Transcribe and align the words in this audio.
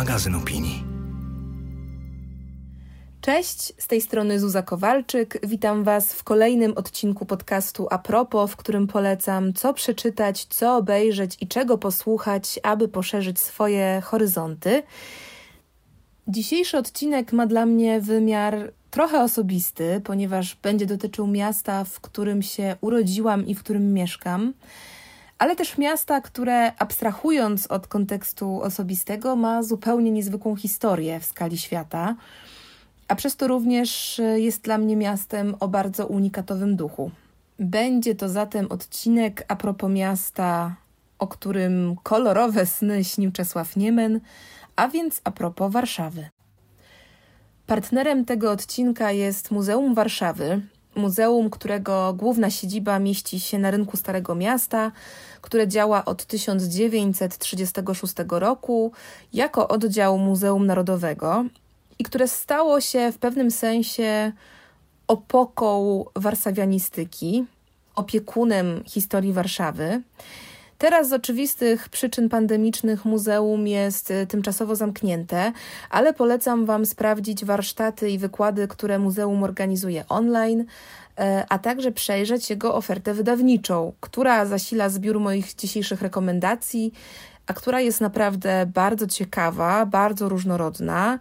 magazyn 0.00 0.34
opinii. 0.34 0.84
Cześć, 3.20 3.72
z 3.78 3.86
tej 3.86 4.00
strony 4.00 4.40
Zuza 4.40 4.62
Kowalczyk. 4.62 5.38
Witam 5.42 5.84
Was 5.84 6.12
w 6.12 6.24
kolejnym 6.24 6.72
odcinku 6.76 7.26
podcastu 7.26 7.86
Apropo, 7.90 8.46
w 8.46 8.56
którym 8.56 8.86
polecam, 8.86 9.52
co 9.52 9.74
przeczytać, 9.74 10.44
co 10.44 10.76
obejrzeć 10.76 11.36
i 11.40 11.48
czego 11.48 11.78
posłuchać, 11.78 12.60
aby 12.62 12.88
poszerzyć 12.88 13.40
swoje 13.40 14.02
horyzonty. 14.04 14.82
Dzisiejszy 16.28 16.78
odcinek 16.78 17.32
ma 17.32 17.46
dla 17.46 17.66
mnie 17.66 18.00
wymiar 18.00 18.72
trochę 18.90 19.22
osobisty, 19.22 20.00
ponieważ 20.04 20.56
będzie 20.62 20.86
dotyczył 20.86 21.26
miasta, 21.26 21.84
w 21.84 22.00
którym 22.00 22.42
się 22.42 22.76
urodziłam 22.80 23.46
i 23.46 23.54
w 23.54 23.62
którym 23.62 23.92
mieszkam 23.92 24.52
ale 25.40 25.56
też 25.56 25.78
miasta, 25.78 26.20
które 26.20 26.72
abstrahując 26.76 27.66
od 27.66 27.86
kontekstu 27.86 28.62
osobistego, 28.62 29.36
ma 29.36 29.62
zupełnie 29.62 30.10
niezwykłą 30.10 30.56
historię 30.56 31.20
w 31.20 31.24
skali 31.24 31.58
świata, 31.58 32.16
a 33.08 33.14
przez 33.14 33.36
to 33.36 33.48
również 33.48 34.20
jest 34.34 34.62
dla 34.62 34.78
mnie 34.78 34.96
miastem 34.96 35.54
o 35.60 35.68
bardzo 35.68 36.06
unikatowym 36.06 36.76
duchu. 36.76 37.10
Będzie 37.58 38.14
to 38.14 38.28
zatem 38.28 38.66
odcinek 38.72 39.44
a 39.48 39.56
propos 39.56 39.90
miasta, 39.90 40.76
o 41.18 41.26
którym 41.28 41.96
kolorowe 42.02 42.66
sny 42.66 43.04
śnił 43.04 43.32
Czesław 43.32 43.76
Niemen, 43.76 44.20
a 44.76 44.88
więc 44.88 45.20
a 45.24 45.30
propos 45.30 45.72
Warszawy. 45.72 46.28
Partnerem 47.66 48.24
tego 48.24 48.50
odcinka 48.50 49.12
jest 49.12 49.50
Muzeum 49.50 49.94
Warszawy, 49.94 50.60
muzeum, 50.94 51.50
którego 51.50 52.14
główna 52.14 52.50
siedziba 52.50 52.98
mieści 52.98 53.40
się 53.40 53.58
na 53.58 53.70
rynku 53.70 53.96
Starego 53.96 54.34
Miasta, 54.34 54.92
które 55.40 55.68
działa 55.68 56.04
od 56.04 56.24
1936 56.24 58.14
roku 58.28 58.92
jako 59.32 59.68
oddział 59.68 60.18
Muzeum 60.18 60.66
Narodowego 60.66 61.44
i 61.98 62.04
które 62.04 62.28
stało 62.28 62.80
się 62.80 63.12
w 63.12 63.18
pewnym 63.18 63.50
sensie 63.50 64.32
opoką 65.06 66.04
warszawianistyki, 66.16 67.44
opiekunem 67.94 68.82
historii 68.86 69.32
Warszawy. 69.32 70.02
Teraz 70.80 71.08
z 71.08 71.12
oczywistych 71.12 71.88
przyczyn 71.88 72.28
pandemicznych 72.28 73.04
muzeum 73.04 73.66
jest 73.66 74.10
y, 74.10 74.26
tymczasowo 74.26 74.76
zamknięte, 74.76 75.52
ale 75.90 76.12
polecam 76.14 76.66
Wam 76.66 76.86
sprawdzić 76.86 77.44
warsztaty 77.44 78.10
i 78.10 78.18
wykłady, 78.18 78.68
które 78.68 78.98
muzeum 78.98 79.42
organizuje 79.42 80.04
online, 80.08 80.64
e, 81.18 81.44
a 81.48 81.58
także 81.58 81.92
przejrzeć 81.92 82.50
jego 82.50 82.74
ofertę 82.74 83.14
wydawniczą, 83.14 83.92
która 84.00 84.46
zasila 84.46 84.88
zbiór 84.88 85.20
moich 85.20 85.54
dzisiejszych 85.54 86.02
rekomendacji, 86.02 86.92
a 87.46 87.52
która 87.52 87.80
jest 87.80 88.00
naprawdę 88.00 88.66
bardzo 88.74 89.06
ciekawa, 89.06 89.86
bardzo 89.86 90.28
różnorodna. 90.28 91.18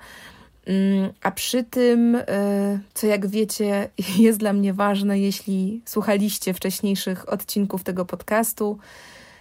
Mm, 0.67 1.13
a 1.23 1.31
przy 1.31 1.63
tym, 1.63 2.15
e, 2.15 2.79
co 2.93 3.07
jak 3.07 3.27
wiecie, 3.27 3.89
jest 4.25 4.39
dla 4.39 4.53
mnie 4.53 4.73
ważne, 4.73 5.19
jeśli 5.19 5.81
słuchaliście 5.85 6.53
wcześniejszych 6.53 7.33
odcinków 7.33 7.83
tego 7.83 8.05
podcastu, 8.05 8.79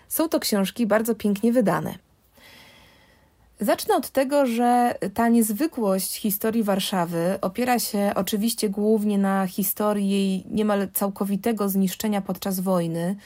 są 0.08 0.28
to 0.28 0.40
książki 0.40 0.86
bardzo 0.86 1.14
pięknie 1.14 1.52
wydane. 1.52 1.98
Zacznę 3.60 3.96
od 3.96 4.10
tego, 4.10 4.46
że 4.46 4.94
ta 5.14 5.28
niezwykłość 5.28 6.16
historii 6.16 6.62
Warszawy 6.62 7.38
opiera 7.40 7.78
się 7.78 8.12
oczywiście 8.14 8.68
głównie 8.68 9.18
na 9.18 9.46
historii 9.46 10.10
jej 10.10 10.44
niemal 10.50 10.88
całkowitego 10.94 11.68
zniszczenia 11.68 12.20
podczas 12.20 12.60
wojny, 12.60 13.16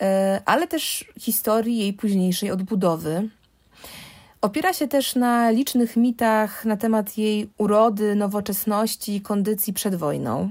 e, 0.00 0.42
ale 0.44 0.66
też 0.66 1.04
historii 1.20 1.78
jej 1.78 1.92
późniejszej 1.92 2.50
odbudowy. 2.50 3.28
Opiera 4.40 4.72
się 4.72 4.88
też 4.88 5.14
na 5.14 5.50
licznych 5.50 5.96
mitach 5.96 6.64
na 6.64 6.76
temat 6.76 7.18
jej 7.18 7.50
urody, 7.58 8.14
nowoczesności 8.14 9.16
i 9.16 9.20
kondycji 9.20 9.72
przed 9.72 9.94
wojną. 9.94 10.50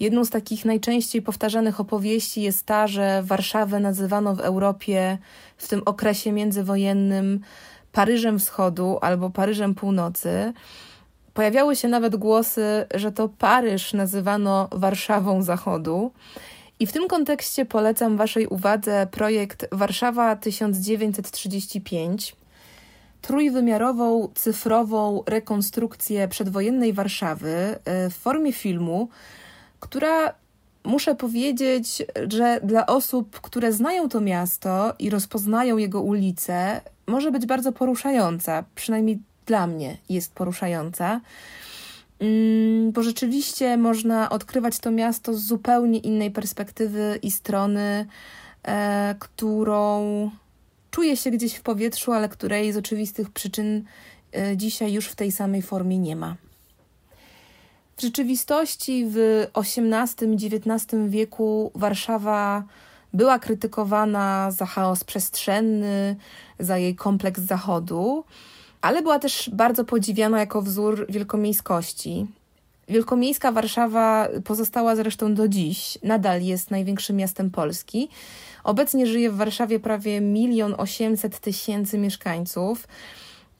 Jedną 0.00 0.24
z 0.24 0.30
takich 0.30 0.64
najczęściej 0.64 1.22
powtarzanych 1.22 1.80
opowieści 1.80 2.42
jest 2.42 2.66
ta, 2.66 2.86
że 2.86 3.22
Warszawę 3.22 3.80
nazywano 3.80 4.34
w 4.34 4.40
Europie 4.40 5.18
w 5.56 5.68
tym 5.68 5.82
okresie 5.86 6.32
międzywojennym 6.32 7.40
Paryżem 7.92 8.38
Wschodu 8.38 8.98
albo 9.00 9.30
Paryżem 9.30 9.74
Północy. 9.74 10.52
Pojawiały 11.34 11.76
się 11.76 11.88
nawet 11.88 12.16
głosy, 12.16 12.86
że 12.94 13.12
to 13.12 13.28
Paryż 13.28 13.92
nazywano 13.92 14.68
Warszawą 14.72 15.42
Zachodu. 15.42 16.10
I 16.80 16.86
w 16.86 16.92
tym 16.92 17.08
kontekście 17.08 17.64
polecam 17.64 18.16
Waszej 18.16 18.46
uwadze 18.46 19.06
projekt 19.10 19.66
Warszawa 19.72 20.36
1935 20.36 22.36
trójwymiarową, 23.22 24.28
cyfrową 24.34 25.22
rekonstrukcję 25.26 26.28
przedwojennej 26.28 26.92
Warszawy 26.92 27.50
e, 27.84 28.10
w 28.10 28.14
formie 28.14 28.52
filmu, 28.52 29.08
która 29.80 30.34
muszę 30.84 31.14
powiedzieć, 31.14 32.02
że 32.30 32.60
dla 32.64 32.86
osób, 32.86 33.40
które 33.40 33.72
znają 33.72 34.08
to 34.08 34.20
miasto 34.20 34.94
i 34.98 35.10
rozpoznają 35.10 35.76
jego 35.76 36.02
ulice, 36.02 36.80
może 37.06 37.30
być 37.30 37.46
bardzo 37.46 37.72
poruszająca. 37.72 38.64
Przynajmniej 38.74 39.18
dla 39.46 39.66
mnie 39.66 39.96
jest 40.08 40.34
poruszająca. 40.34 41.20
Mm, 42.20 42.92
bo 42.92 43.02
rzeczywiście 43.02 43.76
można 43.76 44.30
odkrywać 44.30 44.78
to 44.78 44.90
miasto 44.90 45.34
z 45.34 45.40
zupełnie 45.40 45.98
innej 45.98 46.30
perspektywy 46.30 47.18
i 47.22 47.30
strony, 47.30 48.06
e, 48.62 49.14
którą 49.18 50.30
czuje 50.90 51.16
się 51.16 51.30
gdzieś 51.30 51.54
w 51.54 51.62
powietrzu, 51.62 52.12
ale 52.12 52.28
której 52.28 52.72
z 52.72 52.76
oczywistych 52.76 53.30
przyczyn 53.30 53.84
e, 54.36 54.56
dzisiaj 54.56 54.92
już 54.92 55.06
w 55.06 55.16
tej 55.16 55.32
samej 55.32 55.62
formie 55.62 55.98
nie 55.98 56.16
ma. 56.16 56.36
W 57.96 58.02
rzeczywistości 58.02 59.06
w 59.08 59.46
XVIII-XIX 59.54 60.86
wieku 61.08 61.70
Warszawa 61.74 62.64
była 63.14 63.38
krytykowana 63.38 64.50
za 64.50 64.66
chaos 64.66 65.04
przestrzenny, 65.04 66.16
za 66.58 66.78
jej 66.78 66.94
kompleks 66.94 67.40
zachodu, 67.40 68.24
ale 68.80 69.02
była 69.02 69.18
też 69.18 69.50
bardzo 69.52 69.84
podziwiana 69.84 70.40
jako 70.40 70.62
wzór 70.62 71.06
wielkomiejskości. 71.08 72.26
Wielkomiejska 72.88 73.52
Warszawa 73.52 74.28
pozostała 74.44 74.96
zresztą 74.96 75.34
do 75.34 75.48
dziś, 75.48 75.98
nadal 76.02 76.42
jest 76.42 76.70
największym 76.70 77.16
miastem 77.16 77.50
Polski. 77.50 78.08
Obecnie 78.64 79.06
żyje 79.06 79.30
w 79.30 79.36
Warszawie 79.36 79.80
prawie 79.80 80.20
milion 80.20 80.74
osiemset 80.78 81.38
tysięcy 81.38 81.98
mieszkańców. 81.98 82.88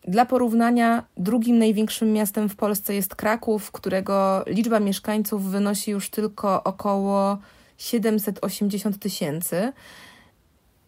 Dla 0.04 0.26
porównania, 0.26 1.04
drugim 1.16 1.58
największym 1.58 2.12
miastem 2.12 2.48
w 2.48 2.56
Polsce 2.56 2.94
jest 2.94 3.14
Kraków, 3.14 3.72
którego 3.72 4.44
liczba 4.46 4.80
mieszkańców 4.80 5.44
wynosi 5.44 5.90
już 5.90 6.10
tylko 6.10 6.64
około 6.64 7.38
780 7.78 8.98
tysięcy. 8.98 9.72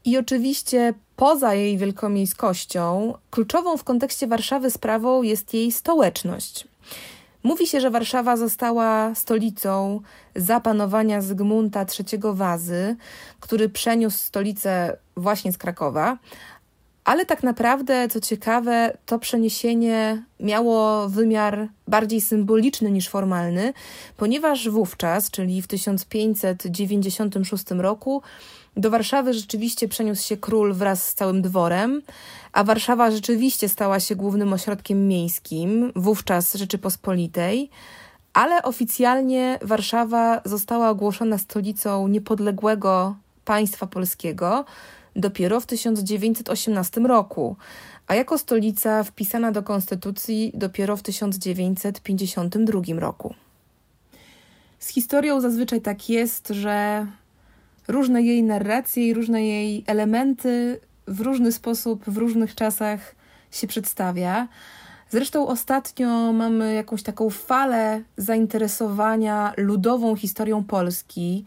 I 0.05 0.19
oczywiście 0.19 0.95
poza 1.17 1.55
jej 1.55 1.79
wielkomiejskością, 1.79 3.15
kluczową 3.31 3.77
w 3.77 3.85
kontekście 3.85 4.27
Warszawy 4.27 4.71
sprawą 4.71 5.23
jest 5.23 5.55
jej 5.55 5.73
stołeczność. 5.73 6.69
Mówi 7.43 7.67
się, 7.67 7.81
że 7.81 7.91
Warszawa 7.91 8.37
została 8.37 9.15
stolicą 9.15 10.01
zapanowania 10.37 11.21
Zygmunta 11.21 11.81
III 11.81 12.21
Wazy, 12.35 12.97
który 13.41 13.69
przeniósł 13.69 14.19
stolicę 14.19 14.97
właśnie 15.17 15.53
z 15.53 15.59
Krakowa. 15.59 16.19
Ale 17.05 17.27
tak 17.27 17.43
naprawdę, 17.43 18.09
co 18.09 18.21
ciekawe, 18.21 18.97
to 19.07 19.19
przeniesienie 19.19 20.25
miało 20.41 21.09
wymiar 21.09 21.69
bardziej 21.89 22.21
symboliczny 22.21 22.91
niż 22.91 23.09
formalny, 23.09 23.73
ponieważ 24.17 24.69
wówczas, 24.69 25.31
czyli 25.31 25.63
w 25.63 25.67
1596 25.67 27.65
roku, 27.71 28.23
do 28.77 28.91
Warszawy 28.91 29.35
rzeczywiście 29.35 29.89
przeniósł 29.89 30.27
się 30.29 30.37
król 30.37 30.75
wraz 30.75 31.09
z 31.09 31.15
całym 31.15 31.43
dworem, 31.43 32.03
a 32.53 32.65
Warszawa 32.65 33.11
rzeczywiście 33.11 33.69
stała 33.69 34.01
się 34.01 34.17
głównym 34.17 34.53
ośrodkiem 34.53 35.09
miejskim, 35.09 35.93
wówczas 35.97 36.55
Rzeczypospolitej, 36.55 37.71
ale 38.33 38.63
oficjalnie 38.63 39.59
Warszawa 39.63 40.41
została 40.45 40.91
ogłoszona 40.91 41.39
stolicą 41.39 42.09
niepodległego 42.09 43.17
państwa 43.45 43.87
polskiego 43.87 44.65
dopiero 45.17 45.61
w 45.61 45.67
1918 45.67 47.01
roku, 47.01 47.57
a 48.07 48.15
jako 48.15 48.39
stolica 48.39 49.05
wpisana 49.05 49.53
do 49.53 49.63
konstytucji 49.63 50.53
dopiero 50.55 50.97
w 50.97 51.03
1952 51.03 52.81
roku. 53.01 53.35
Z 54.79 54.89
historią 54.89 55.41
zazwyczaj 55.41 55.81
tak 55.81 56.09
jest, 56.09 56.49
że 56.49 57.07
różne 57.89 58.23
jej 58.23 58.43
narracje 58.43 59.09
i 59.09 59.15
różne 59.15 59.45
jej 59.45 59.85
elementy 59.87 60.81
w 61.07 61.21
różny 61.21 61.53
sposób, 61.53 62.05
w 62.07 62.17
różnych 62.17 62.55
czasach 62.55 63.15
się 63.51 63.67
przedstawia. 63.67 64.49
Zresztą 65.11 65.47
ostatnio 65.49 66.33
mamy 66.33 66.75
jakąś 66.75 67.03
taką 67.03 67.31
falę 67.31 68.03
zainteresowania 68.17 69.53
ludową 69.57 70.17
historią 70.17 70.65
Polski. 70.65 71.45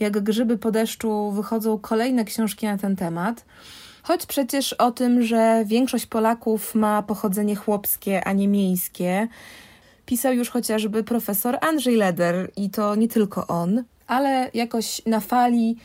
Jak 0.00 0.20
grzyby 0.20 0.58
po 0.58 0.70
deszczu 0.70 1.30
wychodzą 1.30 1.78
kolejne 1.78 2.24
książki 2.24 2.66
na 2.66 2.78
ten 2.78 2.96
temat. 2.96 3.44
Choć 4.02 4.26
przecież 4.26 4.72
o 4.72 4.90
tym, 4.90 5.22
że 5.22 5.64
większość 5.66 6.06
Polaków 6.06 6.74
ma 6.74 7.02
pochodzenie 7.02 7.56
chłopskie, 7.56 8.24
a 8.24 8.32
nie 8.32 8.48
miejskie, 8.48 9.28
pisał 10.06 10.32
już 10.34 10.50
chociażby 10.50 11.04
profesor 11.04 11.58
Andrzej 11.60 11.96
Leder 11.96 12.50
i 12.56 12.70
to 12.70 12.94
nie 12.94 13.08
tylko 13.08 13.46
on, 13.46 13.84
ale 14.06 14.50
jakoś 14.54 15.02
na 15.06 15.20
fali 15.20 15.76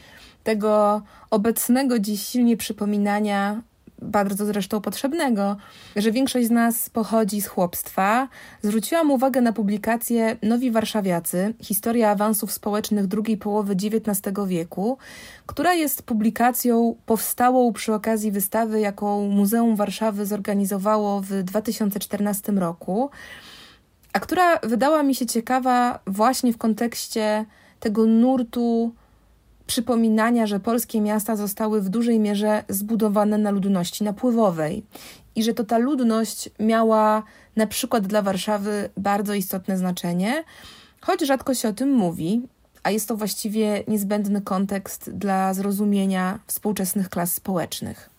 tego 0.43 1.01
obecnego 1.29 1.99
dziś 1.99 2.27
silnie 2.27 2.57
przypominania 2.57 3.61
bardzo 4.01 4.45
zresztą 4.45 4.81
potrzebnego, 4.81 5.57
że 5.95 6.11
większość 6.11 6.47
z 6.47 6.51
nas 6.51 6.89
pochodzi 6.89 7.41
z 7.41 7.47
chłopstwa, 7.47 8.27
zwróciłam 8.61 9.11
uwagę 9.11 9.41
na 9.41 9.53
publikację 9.53 10.37
Nowi 10.41 10.71
Warszawiacy 10.71 11.53
Historia 11.61 12.09
awansów 12.09 12.51
społecznych 12.51 13.07
drugiej 13.07 13.37
połowy 13.37 13.73
XIX 13.73 14.37
wieku, 14.47 14.97
która 15.45 15.73
jest 15.73 16.03
publikacją 16.03 16.95
powstałą 17.05 17.73
przy 17.73 17.93
okazji 17.93 18.31
wystawy, 18.31 18.79
jaką 18.79 19.27
Muzeum 19.29 19.75
Warszawy 19.75 20.25
zorganizowało 20.25 21.21
w 21.21 21.43
2014 21.43 22.51
roku, 22.51 23.09
a 24.13 24.19
która 24.19 24.59
wydała 24.59 25.03
mi 25.03 25.15
się 25.15 25.25
ciekawa 25.25 25.99
właśnie 26.07 26.53
w 26.53 26.57
kontekście 26.57 27.45
tego 27.79 28.05
nurtu 28.05 28.93
przypominania, 29.71 30.47
że 30.47 30.59
polskie 30.59 31.01
miasta 31.01 31.35
zostały 31.35 31.81
w 31.81 31.89
dużej 31.89 32.19
mierze 32.19 32.63
zbudowane 32.69 33.37
na 33.37 33.51
ludności 33.51 34.03
napływowej 34.03 34.83
i 35.35 35.43
że 35.43 35.53
to 35.53 35.63
ta 35.63 35.77
ludność 35.77 36.49
miała 36.59 37.23
na 37.55 37.67
przykład 37.67 38.07
dla 38.07 38.21
Warszawy 38.21 38.89
bardzo 38.97 39.33
istotne 39.33 39.77
znaczenie, 39.77 40.43
choć 41.01 41.21
rzadko 41.21 41.53
się 41.53 41.69
o 41.69 41.73
tym 41.73 41.91
mówi, 41.91 42.41
a 42.83 42.91
jest 42.91 43.07
to 43.07 43.17
właściwie 43.17 43.83
niezbędny 43.87 44.41
kontekst 44.41 45.09
dla 45.09 45.53
zrozumienia 45.53 46.39
współczesnych 46.47 47.09
klas 47.09 47.33
społecznych. 47.33 48.09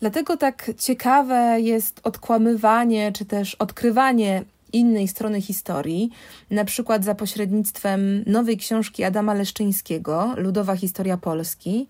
Dlatego 0.00 0.36
tak 0.36 0.70
ciekawe 0.78 1.60
jest 1.60 2.00
odkłamywanie 2.04 3.12
czy 3.12 3.24
też 3.24 3.54
odkrywanie 3.54 4.44
innej 4.72 5.08
strony 5.08 5.40
historii, 5.40 6.10
na 6.50 6.64
przykład 6.64 7.04
za 7.04 7.14
pośrednictwem 7.14 8.24
nowej 8.26 8.56
książki 8.56 9.04
Adama 9.04 9.34
Leszczyńskiego, 9.34 10.34
Ludowa 10.36 10.76
Historia 10.76 11.16
Polski, 11.16 11.88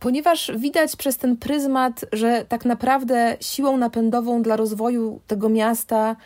ponieważ 0.00 0.52
widać 0.56 0.96
przez 0.96 1.16
ten 1.16 1.36
pryzmat, 1.36 2.04
że 2.12 2.44
tak 2.48 2.64
naprawdę 2.64 3.36
siłą 3.40 3.76
napędową 3.76 4.42
dla 4.42 4.56
rozwoju 4.56 5.20
tego 5.26 5.48
miasta 5.48 6.16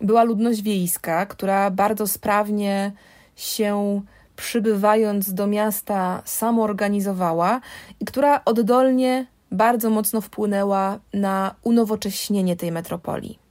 była 0.00 0.24
ludność 0.24 0.62
wiejska, 0.62 1.26
która 1.26 1.70
bardzo 1.70 2.06
sprawnie 2.06 2.92
się 3.36 4.00
przybywając 4.36 5.34
do 5.34 5.46
miasta 5.46 6.22
samoorganizowała 6.24 7.60
i 8.00 8.04
która 8.04 8.44
oddolnie 8.44 9.26
bardzo 9.52 9.90
mocno 9.90 10.20
wpłynęła 10.20 10.98
na 11.14 11.54
unowocześnienie 11.62 12.56
tej 12.56 12.72
metropolii. 12.72 13.45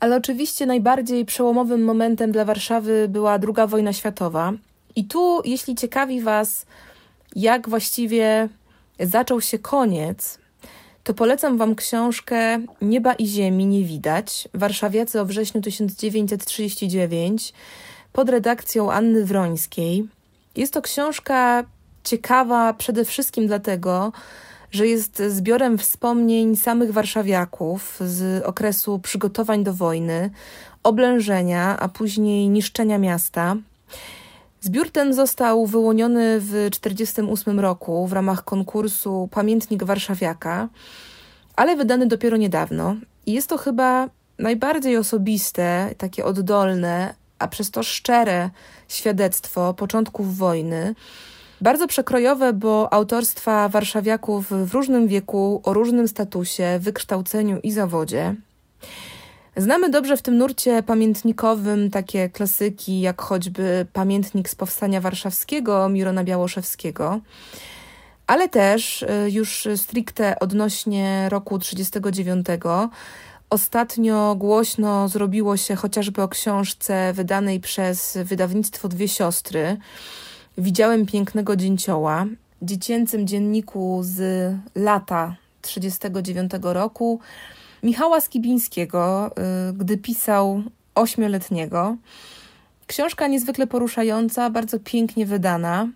Ale 0.00 0.16
oczywiście 0.16 0.66
najbardziej 0.66 1.24
przełomowym 1.24 1.84
momentem 1.84 2.32
dla 2.32 2.44
Warszawy 2.44 3.08
była 3.08 3.32
II 3.34 3.68
wojna 3.68 3.92
światowa. 3.92 4.52
I 4.96 5.04
tu, 5.04 5.42
jeśli 5.44 5.74
ciekawi 5.74 6.20
Was, 6.20 6.66
jak 7.36 7.68
właściwie 7.68 8.48
zaczął 9.00 9.40
się 9.40 9.58
koniec, 9.58 10.38
to 11.04 11.14
polecam 11.14 11.58
Wam 11.58 11.74
książkę 11.74 12.58
Nieba 12.82 13.14
i 13.14 13.26
Ziemi 13.26 13.66
nie 13.66 13.84
widać. 13.84 14.48
Warszawiacy 14.54 15.20
o 15.20 15.24
wrześniu 15.24 15.60
1939 15.60 17.52
pod 18.12 18.28
redakcją 18.28 18.92
Anny 18.92 19.24
Wrońskiej. 19.24 20.08
Jest 20.56 20.72
to 20.72 20.82
książka 20.82 21.64
ciekawa 22.04 22.72
przede 22.74 23.04
wszystkim 23.04 23.46
dlatego, 23.46 24.12
że 24.70 24.86
jest 24.86 25.22
zbiorem 25.28 25.78
wspomnień 25.78 26.56
samych 26.56 26.92
warszawiaków 26.92 27.98
z 28.00 28.44
okresu 28.44 28.98
przygotowań 28.98 29.64
do 29.64 29.74
wojny, 29.74 30.30
oblężenia, 30.82 31.78
a 31.80 31.88
później 31.88 32.48
niszczenia 32.48 32.98
miasta. 32.98 33.56
Zbiór 34.60 34.90
ten 34.90 35.14
został 35.14 35.66
wyłoniony 35.66 36.40
w 36.40 36.46
1948 36.46 37.60
roku 37.60 38.06
w 38.06 38.12
ramach 38.12 38.44
konkursu 38.44 39.28
Pamiętnik 39.32 39.84
Warszawiaka, 39.84 40.68
ale 41.56 41.76
wydany 41.76 42.06
dopiero 42.06 42.36
niedawno. 42.36 42.96
I 43.26 43.32
jest 43.32 43.48
to 43.48 43.58
chyba 43.58 44.08
najbardziej 44.38 44.96
osobiste, 44.96 45.94
takie 45.98 46.24
oddolne, 46.24 47.14
a 47.38 47.48
przez 47.48 47.70
to 47.70 47.82
szczere 47.82 48.50
świadectwo 48.88 49.74
początków 49.74 50.36
wojny 50.36 50.94
bardzo 51.60 51.86
przekrojowe, 51.86 52.52
bo 52.52 52.92
autorstwa 52.92 53.68
warszawiaków 53.68 54.50
w 54.50 54.74
różnym 54.74 55.08
wieku, 55.08 55.60
o 55.64 55.72
różnym 55.72 56.08
statusie, 56.08 56.78
wykształceniu 56.80 57.58
i 57.62 57.72
zawodzie. 57.72 58.34
Znamy 59.56 59.90
dobrze 59.90 60.16
w 60.16 60.22
tym 60.22 60.38
nurcie 60.38 60.82
pamiętnikowym 60.82 61.90
takie 61.90 62.28
klasyki, 62.28 63.00
jak 63.00 63.22
choćby 63.22 63.86
pamiętnik 63.92 64.48
z 64.48 64.54
powstania 64.54 65.00
warszawskiego 65.00 65.88
Mirona 65.88 66.24
Białoszewskiego, 66.24 67.20
ale 68.26 68.48
też 68.48 69.02
y, 69.02 69.30
już 69.30 69.68
stricte 69.76 70.38
odnośnie 70.38 71.28
roku 71.28 71.58
1939 71.58 72.46
Ostatnio 73.50 74.34
głośno 74.34 75.08
zrobiło 75.08 75.56
się 75.56 75.74
chociażby 75.74 76.22
o 76.22 76.28
książce 76.28 77.12
wydanej 77.12 77.60
przez 77.60 78.18
wydawnictwo 78.24 78.88
Dwie 78.88 79.08
Siostry, 79.08 79.76
Widziałem 80.58 81.06
pięknego 81.06 81.56
dzięcioła, 81.56 82.26
dziecięcym 82.62 83.26
dzienniku 83.26 84.00
z 84.02 84.18
lata 84.74 85.36
1939 85.62 86.74
roku 86.74 87.20
Michała 87.82 88.20
Skibińskiego, 88.20 89.30
y, 89.70 89.72
gdy 89.72 89.98
pisał 89.98 90.62
ośmioletniego. 90.94 91.96
Książka 92.86 93.26
niezwykle 93.26 93.66
poruszająca, 93.66 94.50
bardzo 94.50 94.78
pięknie 94.80 95.26
wydana, 95.26 95.88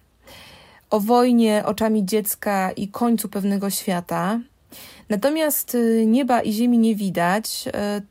o 0.91 1.01
wojnie 1.01 1.63
oczami 1.67 2.07
dziecka 2.07 2.71
i 2.71 2.89
końcu 2.89 3.29
pewnego 3.29 3.71
świata. 3.71 4.41
Natomiast 5.09 5.75
y, 5.75 6.05
nieba 6.07 6.43
i 6.43 6.53
ziemi 6.53 6.79
nie 6.79 6.95
widać. 6.95 7.65
Y, 7.99 8.03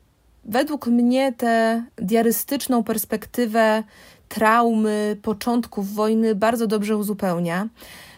według 0.44 0.86
mnie 0.86 1.32
tę 1.32 1.84
diarystyczną 1.96 2.84
perspektywę 2.84 3.82
traumy 4.32 5.16
początków 5.22 5.94
wojny 5.94 6.34
bardzo 6.34 6.66
dobrze 6.66 6.96
uzupełnia. 6.96 7.68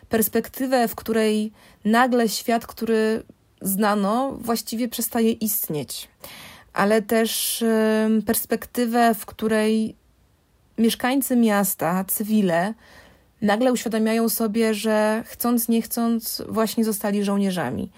Perspektywę, 0.09 0.89
w 0.89 0.95
której 0.95 1.53
nagle 1.85 2.29
świat, 2.29 2.67
który 2.67 3.23
znano, 3.61 4.33
właściwie 4.41 4.89
przestaje 4.89 5.33
istnieć, 5.33 6.09
ale 6.73 7.03
też 7.03 7.65
perspektywę, 8.27 9.15
w 9.15 9.27
której 9.27 9.97
mieszkańcy 10.79 11.37
miasta, 11.37 12.05
cywile, 12.05 12.75
nagle 13.43 13.73
uświadamiają 13.73 14.29
sobie, 14.29 14.75
że 14.75 15.23
chcąc, 15.27 15.69
nie 15.69 15.83
chcąc, 15.83 16.43
właśnie 16.49 16.85
zostali 16.85 17.25
żołnierzami. 17.25 17.91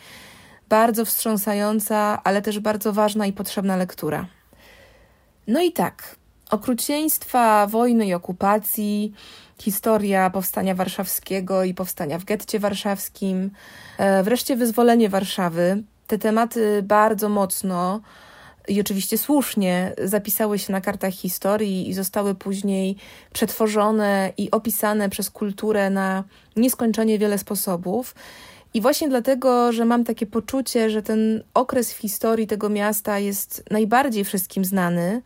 Bardzo 0.69 1.05
wstrząsająca, 1.05 2.21
ale 2.25 2.43
też 2.43 2.61
bardzo 2.61 2.93
ważna 2.93 3.27
i 3.27 3.33
potrzebna 3.33 3.77
lektura. 3.77 4.27
No 5.47 5.63
i 5.63 5.73
tak, 5.73 6.17
okrucieństwa 6.51 7.67
wojny 7.67 8.07
i 8.07 8.15
okupacji, 8.15 9.13
historia 9.59 10.31
powstania 10.31 10.75
warszawskiego 10.75 11.65
i 11.65 11.75
powstania 11.75 12.19
w 12.19 12.25
getcie 12.25 12.59
warszawskim, 12.59 13.51
e, 13.99 14.23
wreszcie 14.23 14.57
wyzwolenie 14.57 15.09
Warszawy. 15.09 15.83
Te 16.07 16.19
tematy 16.19 16.83
bardzo 16.83 17.29
mocno 17.29 18.01
i 18.69 18.81
oczywiście 18.81 19.19
słusznie 19.19 19.93
zapisały 20.05 20.59
się 20.59 20.73
na 20.73 20.81
kartach 20.81 21.13
historii 21.13 21.89
i 21.89 21.95
zostały 21.95 22.35
później 22.35 22.97
przetworzone 23.33 24.33
i 24.37 24.51
opisane 24.51 25.09
przez 25.09 25.31
kulturę 25.31 25.91
na 25.91 26.25
nieskończenie 26.57 27.19
wiele 27.19 27.39
sposobów. 27.39 28.15
I 28.75 28.81
właśnie 28.81 29.09
dlatego, 29.09 29.73
że 29.73 29.85
mam 29.85 30.05
takie 30.05 30.27
poczucie, 30.27 30.91
że 30.91 31.03
ten 31.03 31.43
okres 31.55 31.93
w 31.93 31.97
historii 31.97 32.47
tego 32.47 32.69
miasta 32.69 33.19
jest 33.19 33.65
najbardziej 33.71 34.25
wszystkim 34.25 34.65
znany, 34.65 35.23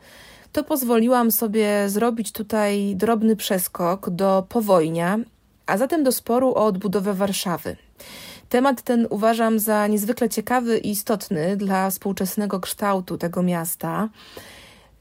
to 0.52 0.64
pozwoliłam 0.64 1.30
sobie 1.30 1.88
zrobić 1.88 2.32
tutaj 2.32 2.96
drobny 2.96 3.36
przeskok 3.36 4.10
do 4.10 4.46
powojnia, 4.48 5.18
a 5.66 5.78
zatem 5.78 6.04
do 6.04 6.12
sporu 6.12 6.48
o 6.48 6.66
odbudowę 6.66 7.14
Warszawy. 7.14 7.76
Temat 8.48 8.82
ten 8.82 9.06
uważam 9.10 9.58
za 9.58 9.86
niezwykle 9.86 10.28
ciekawy 10.28 10.78
i 10.78 10.90
istotny 10.90 11.56
dla 11.56 11.90
współczesnego 11.90 12.60
kształtu 12.60 13.18
tego 13.18 13.42
miasta, 13.42 14.08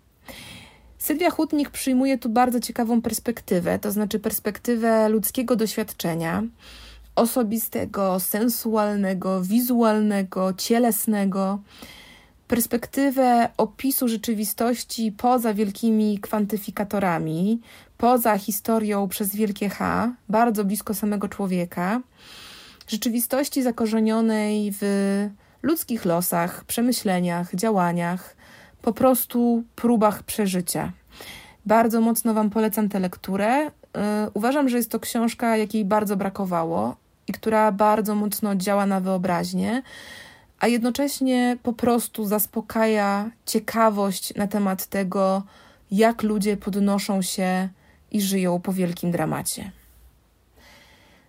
Sylwia 0.98 1.30
Hutnik 1.30 1.70
przyjmuje 1.70 2.18
tu 2.18 2.28
bardzo 2.28 2.60
ciekawą 2.60 3.02
perspektywę, 3.02 3.78
to 3.78 3.90
znaczy 3.90 4.18
perspektywę 4.18 5.08
ludzkiego 5.08 5.56
doświadczenia, 5.56 6.42
osobistego, 7.16 8.20
sensualnego, 8.20 9.42
wizualnego, 9.42 10.54
cielesnego, 10.54 11.58
perspektywę 12.52 13.48
opisu 13.56 14.08
rzeczywistości 14.08 15.12
poza 15.12 15.54
wielkimi 15.54 16.18
kwantyfikatorami, 16.18 17.60
poza 17.98 18.38
historią 18.38 19.08
przez 19.08 19.36
wielkie 19.36 19.68
H, 19.68 20.12
bardzo 20.28 20.64
blisko 20.64 20.94
samego 20.94 21.28
człowieka, 21.28 22.00
rzeczywistości 22.88 23.62
zakorzenionej 23.62 24.72
w 24.80 24.84
ludzkich 25.62 26.04
losach, 26.04 26.64
przemyśleniach, 26.64 27.54
działaniach, 27.54 28.36
po 28.82 28.92
prostu 28.92 29.62
próbach 29.76 30.22
przeżycia. 30.22 30.92
Bardzo 31.66 32.00
mocno 32.00 32.34
Wam 32.34 32.50
polecam 32.50 32.88
tę 32.88 33.00
lekturę. 33.00 33.66
Y, 33.66 33.70
uważam, 34.34 34.68
że 34.68 34.76
jest 34.76 34.90
to 34.90 35.00
książka, 35.00 35.56
jakiej 35.56 35.84
bardzo 35.84 36.16
brakowało 36.16 36.96
i 37.28 37.32
która 37.32 37.72
bardzo 37.72 38.14
mocno 38.14 38.56
działa 38.56 38.86
na 38.86 39.00
wyobraźnię, 39.00 39.82
a 40.62 40.66
jednocześnie 40.66 41.56
po 41.62 41.72
prostu 41.72 42.24
zaspokaja 42.24 43.30
ciekawość 43.46 44.34
na 44.34 44.46
temat 44.46 44.86
tego, 44.86 45.42
jak 45.90 46.22
ludzie 46.22 46.56
podnoszą 46.56 47.22
się 47.22 47.68
i 48.10 48.20
żyją 48.20 48.60
po 48.60 48.72
wielkim 48.72 49.10
dramacie. 49.10 49.72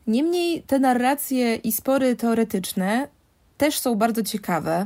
Niemniej 0.07 0.63
te 0.63 0.79
narracje 0.79 1.55
i 1.55 1.71
spory 1.71 2.15
teoretyczne 2.15 3.07
też 3.57 3.79
są 3.79 3.95
bardzo 3.95 4.23
ciekawe. 4.23 4.85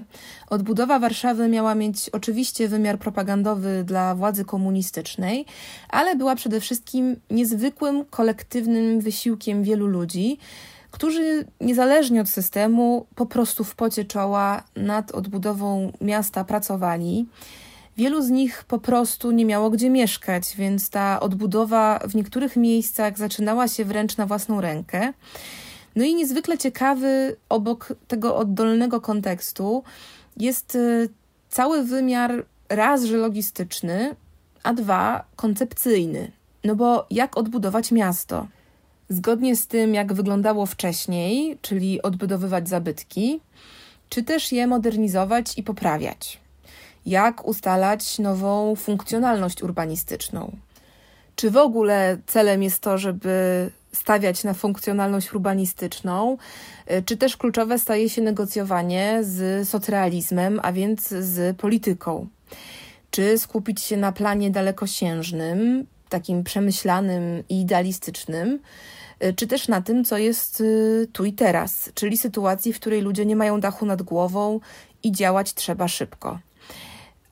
Odbudowa 0.50 1.00
Warszawy 1.00 1.48
miała 1.48 1.75
mieć 1.75 2.10
oczywiście 2.10 2.68
wymiar 2.68 3.00
propagandowy 3.00 3.84
dla 3.84 4.16
władzy 4.16 4.46
komunistycznej, 4.46 5.46
ale 5.89 6.16
była 6.16 6.36
przede 6.36 6.62
wszystkim 6.62 7.16
niezwykłym 7.30 8.06
kolektywnym 8.06 9.00
wysiłkiem 9.00 9.63
wielu 9.63 9.88
ludzi, 9.88 10.38
którzy 10.91 11.46
niezależnie 11.62 12.22
od 12.22 12.29
systemu 12.29 13.06
po 13.15 13.25
prostu 13.25 13.63
w 13.63 13.75
pocie 13.75 14.06
czoła 14.06 14.63
nad 14.75 15.12
odbudową 15.12 15.91
miasta 16.01 16.44
pracowali. 16.44 17.27
Wielu 17.98 18.22
z 18.22 18.29
nich 18.29 18.63
po 18.63 18.79
prostu 18.79 19.32
nie 19.32 19.46
miało 19.46 19.70
gdzie 19.70 19.89
mieszkać, 19.89 20.56
więc 20.58 20.89
ta 20.89 21.20
odbudowa 21.20 22.00
w 22.00 22.15
niektórych 22.15 22.56
miejscach 22.56 23.17
zaczynała 23.17 23.67
się 23.67 23.86
wręcz 23.86 24.17
na 24.17 24.25
własną 24.25 24.62
rękę. 24.62 25.13
No 25.96 26.03
i 26.03 26.15
niezwykle 26.15 26.58
ciekawy 26.58 27.36
obok 27.50 27.94
tego 28.08 28.36
oddolnego 28.36 29.01
kontekstu 29.01 29.84
jest 30.38 30.75
y, 30.75 31.10
cały 31.50 31.84
wymiar 31.84 32.46
raz, 32.70 33.03
że 33.03 33.17
logistyczny, 33.17 34.15
a 34.63 34.74
dwa 34.74 35.24
koncepcyjny. 35.36 36.32
No 36.63 36.75
bo 36.75 37.08
jak 37.12 37.38
odbudować 37.38 37.91
miasto? 37.91 38.48
Zgodnie 39.10 39.56
z 39.56 39.68
tym, 39.68 39.94
jak 39.94 40.14
wyglądało 40.14 40.66
wcześniej, 40.66 41.58
czyli 41.62 42.02
odbudowywać 42.02 42.70
zabytki, 42.70 43.40
czy 44.10 44.24
też 44.24 44.52
je 44.52 44.68
modernizować 44.68 45.58
i 45.58 45.64
poprawiać? 45.64 46.40
Jak 47.06 47.48
ustalać 47.48 48.20
nową 48.20 48.76
funkcjonalność 48.76 49.64
urbanistyczną? 49.64 50.58
Czy 51.36 51.52
w 51.52 51.58
ogóle 51.58 52.18
celem 52.26 52.64
jest 52.64 52.80
to, 52.82 52.98
żeby 52.98 53.70
stawiać 53.94 54.44
na 54.44 54.54
funkcjonalność 54.54 55.34
urbanistyczną, 55.34 56.38
y, 56.92 57.04
czy 57.04 57.18
też 57.18 57.38
kluczowe 57.38 57.80
staje 57.80 58.10
się 58.10 58.22
negocjowanie 58.22 59.20
z 59.22 59.70
socrealizmem, 59.70 60.60
a 60.64 60.72
więc 60.72 61.08
z 61.08 61.58
polityką. 61.58 62.28
Czy 63.12 63.38
skupić 63.38 63.82
się 63.82 63.98
na 63.98 64.12
planie 64.12 64.52
dalekosiężnym, 64.52 65.88
takim 66.10 66.44
przemyślanym 66.44 67.44
i 67.50 67.62
idealistycznym, 67.62 68.60
y, 69.24 69.34
czy 69.34 69.48
też 69.48 69.68
na 69.68 69.82
tym, 69.82 70.04
co 70.04 70.18
jest 70.18 70.62
y, 70.62 71.08
tu 71.14 71.26
i 71.26 71.34
teraz, 71.34 71.92
czyli 71.94 72.18
sytuacji, 72.18 72.74
w 72.74 72.80
której 72.80 73.02
ludzie 73.02 73.26
nie 73.26 73.36
mają 73.36 73.60
dachu 73.60 73.86
nad 73.86 74.02
głową 74.02 74.60
i 75.04 75.12
działać 75.12 75.54
trzeba 75.54 75.88
szybko. 75.88 76.40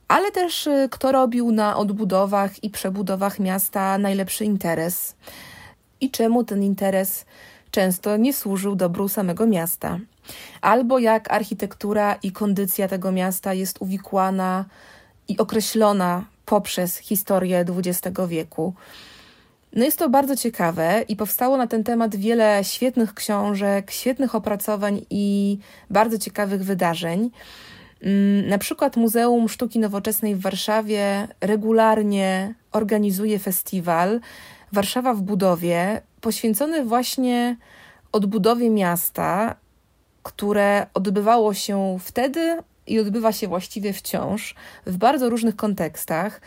Ale 0.08 0.32
też 0.32 0.70
kto 0.92 1.12
robił 1.12 1.52
na 1.52 1.78
odbudowach 1.78 2.64
i 2.64 2.70
przebudowach 2.70 3.40
miasta 3.40 3.98
najlepszy 3.98 4.46
interes 4.46 5.16
i 6.02 6.12
czemu 6.12 6.44
ten 6.44 6.64
interes 6.64 7.26
często 7.72 8.18
nie 8.18 8.34
służył 8.34 8.76
dobru 8.76 9.08
samego 9.08 9.48
miasta. 9.48 10.00
Albo 10.62 11.00
jak 11.00 11.32
architektura 11.32 12.16
i 12.24 12.32
kondycja 12.32 12.88
tego 12.88 13.12
miasta 13.12 13.54
jest 13.54 13.78
uwikłana 13.82 14.66
i 15.28 15.38
określona 15.38 16.26
poprzez 16.46 16.98
historię 16.98 17.66
XX 17.70 18.20
wieku. 18.28 18.74
No 19.74 19.86
jest 19.86 20.00
to 20.00 20.10
bardzo 20.10 20.36
ciekawe 20.36 21.04
i 21.08 21.16
powstało 21.16 21.58
na 21.58 21.68
ten 21.68 21.84
temat 21.84 22.16
wiele 22.16 22.64
świetnych 22.64 23.14
książek, 23.14 23.92
świetnych 23.92 24.36
opracowań 24.36 25.06
i 25.10 25.58
bardzo 25.90 26.18
ciekawych 26.18 26.64
wydarzeń. 26.64 27.32
Mm, 28.02 28.50
na 28.50 28.58
przykład 28.58 28.98
Muzeum 28.98 29.50
Sztuki 29.50 29.80
Nowoczesnej 29.80 30.36
w 30.36 30.42
Warszawie 30.42 31.28
regularnie 31.42 32.54
organizuje 32.72 33.40
festiwal 33.40 34.20
Warszawa 34.72 35.14
w 35.14 35.22
budowie, 35.22 36.02
poświęcony 36.22 36.86
właśnie 36.86 37.58
odbudowie 38.12 38.70
miasta, 38.70 39.56
które 40.24 40.88
odbywało 40.94 41.54
się 41.54 41.98
wtedy 42.00 42.58
i 42.88 43.00
odbywa 43.00 43.32
się 43.32 43.48
właściwie 43.48 43.94
wciąż 43.94 44.56
w 44.86 44.98
bardzo 44.98 45.30
różnych 45.30 45.56
kontekstach, 45.56 46.42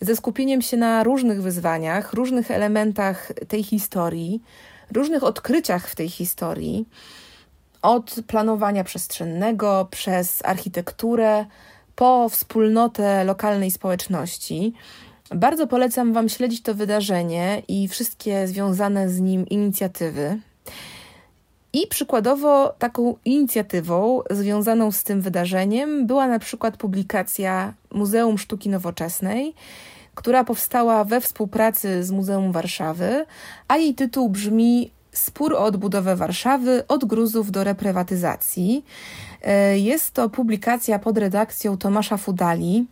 ze 0.00 0.16
skupieniem 0.16 0.62
się 0.62 0.76
na 0.76 1.04
różnych 1.04 1.42
wyzwaniach, 1.42 2.12
różnych 2.12 2.50
elementach 2.50 3.32
tej 3.48 3.62
historii, 3.62 4.42
różnych 4.92 5.22
odkryciach 5.22 5.88
w 5.88 5.94
tej 5.94 6.08
historii, 6.08 6.88
od 7.82 8.14
planowania 8.26 8.84
przestrzennego 8.84 9.88
przez 9.90 10.44
architekturę 10.44 11.46
po 11.94 12.28
wspólnotę 12.28 13.24
lokalnej 13.24 13.70
społeczności. 13.70 14.72
Bardzo 15.34 15.66
polecam 15.66 16.12
Wam 16.12 16.28
śledzić 16.28 16.62
to 16.62 16.74
wydarzenie 16.74 17.62
i 17.68 17.88
wszystkie 17.88 18.48
związane 18.48 19.08
z 19.08 19.20
nim 19.20 19.46
inicjatywy. 19.48 20.38
I 21.72 21.86
przykładowo 21.86 22.74
taką 22.78 23.16
inicjatywą 23.24 24.20
związaną 24.30 24.92
z 24.92 25.04
tym 25.04 25.20
wydarzeniem 25.20 26.06
była 26.06 26.28
na 26.28 26.38
przykład 26.38 26.76
publikacja 26.76 27.74
Muzeum 27.90 28.38
Sztuki 28.38 28.68
Nowoczesnej, 28.68 29.54
która 30.14 30.44
powstała 30.44 31.04
we 31.04 31.20
współpracy 31.20 32.04
z 32.04 32.10
Muzeum 32.10 32.52
Warszawy, 32.52 33.26
a 33.68 33.76
jej 33.76 33.94
tytuł 33.94 34.28
brzmi 34.28 34.90
Spór 35.12 35.54
o 35.54 35.64
odbudowę 35.64 36.16
Warszawy 36.16 36.84
od 36.88 37.04
gruzów 37.04 37.50
do 37.50 37.64
reprywatyzacji. 37.64 38.84
E, 39.42 39.78
jest 39.78 40.10
to 40.10 40.28
publikacja 40.28 40.98
pod 40.98 41.18
redakcją 41.18 41.76
Tomasza 41.76 42.16
Fudali. 42.16 42.86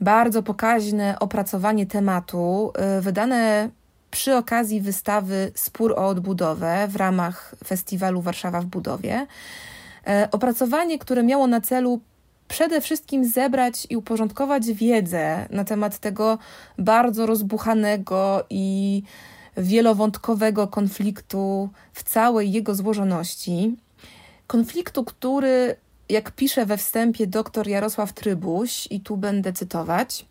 Bardzo 0.00 0.42
pokaźne 0.42 1.18
opracowanie 1.20 1.86
tematu, 1.86 2.72
e, 2.74 3.00
wydane 3.00 3.68
przy 4.14 4.36
okazji 4.36 4.80
wystawy 4.80 5.52
Spór 5.54 5.92
o 5.92 6.08
odbudowę 6.08 6.88
w 6.88 6.96
ramach 6.96 7.54
festiwalu 7.64 8.20
Warszawa 8.20 8.60
w 8.60 8.64
budowie. 8.64 9.26
E, 10.06 10.28
opracowanie, 10.32 10.98
które 10.98 11.22
miało 11.22 11.46
na 11.46 11.60
celu 11.60 12.00
przede 12.48 12.80
wszystkim 12.80 13.24
zebrać 13.24 13.86
i 13.90 13.96
uporządkować 13.96 14.72
wiedzę 14.72 15.46
na 15.50 15.64
temat 15.64 15.98
tego 15.98 16.38
bardzo 16.78 17.26
rozbuchanego 17.26 18.44
i 18.50 19.02
wielowątkowego 19.56 20.68
konfliktu 20.68 21.68
w 21.92 22.02
całej 22.02 22.52
jego 22.52 22.74
złożoności. 22.74 23.76
Konfliktu, 24.46 25.04
który, 25.04 25.76
jak 26.08 26.30
pisze 26.30 26.66
we 26.66 26.76
wstępie 26.76 27.26
dr 27.26 27.68
Jarosław 27.68 28.12
Trybuś, 28.12 28.88
i 28.90 29.00
tu 29.00 29.16
będę 29.16 29.52
cytować, 29.52 30.26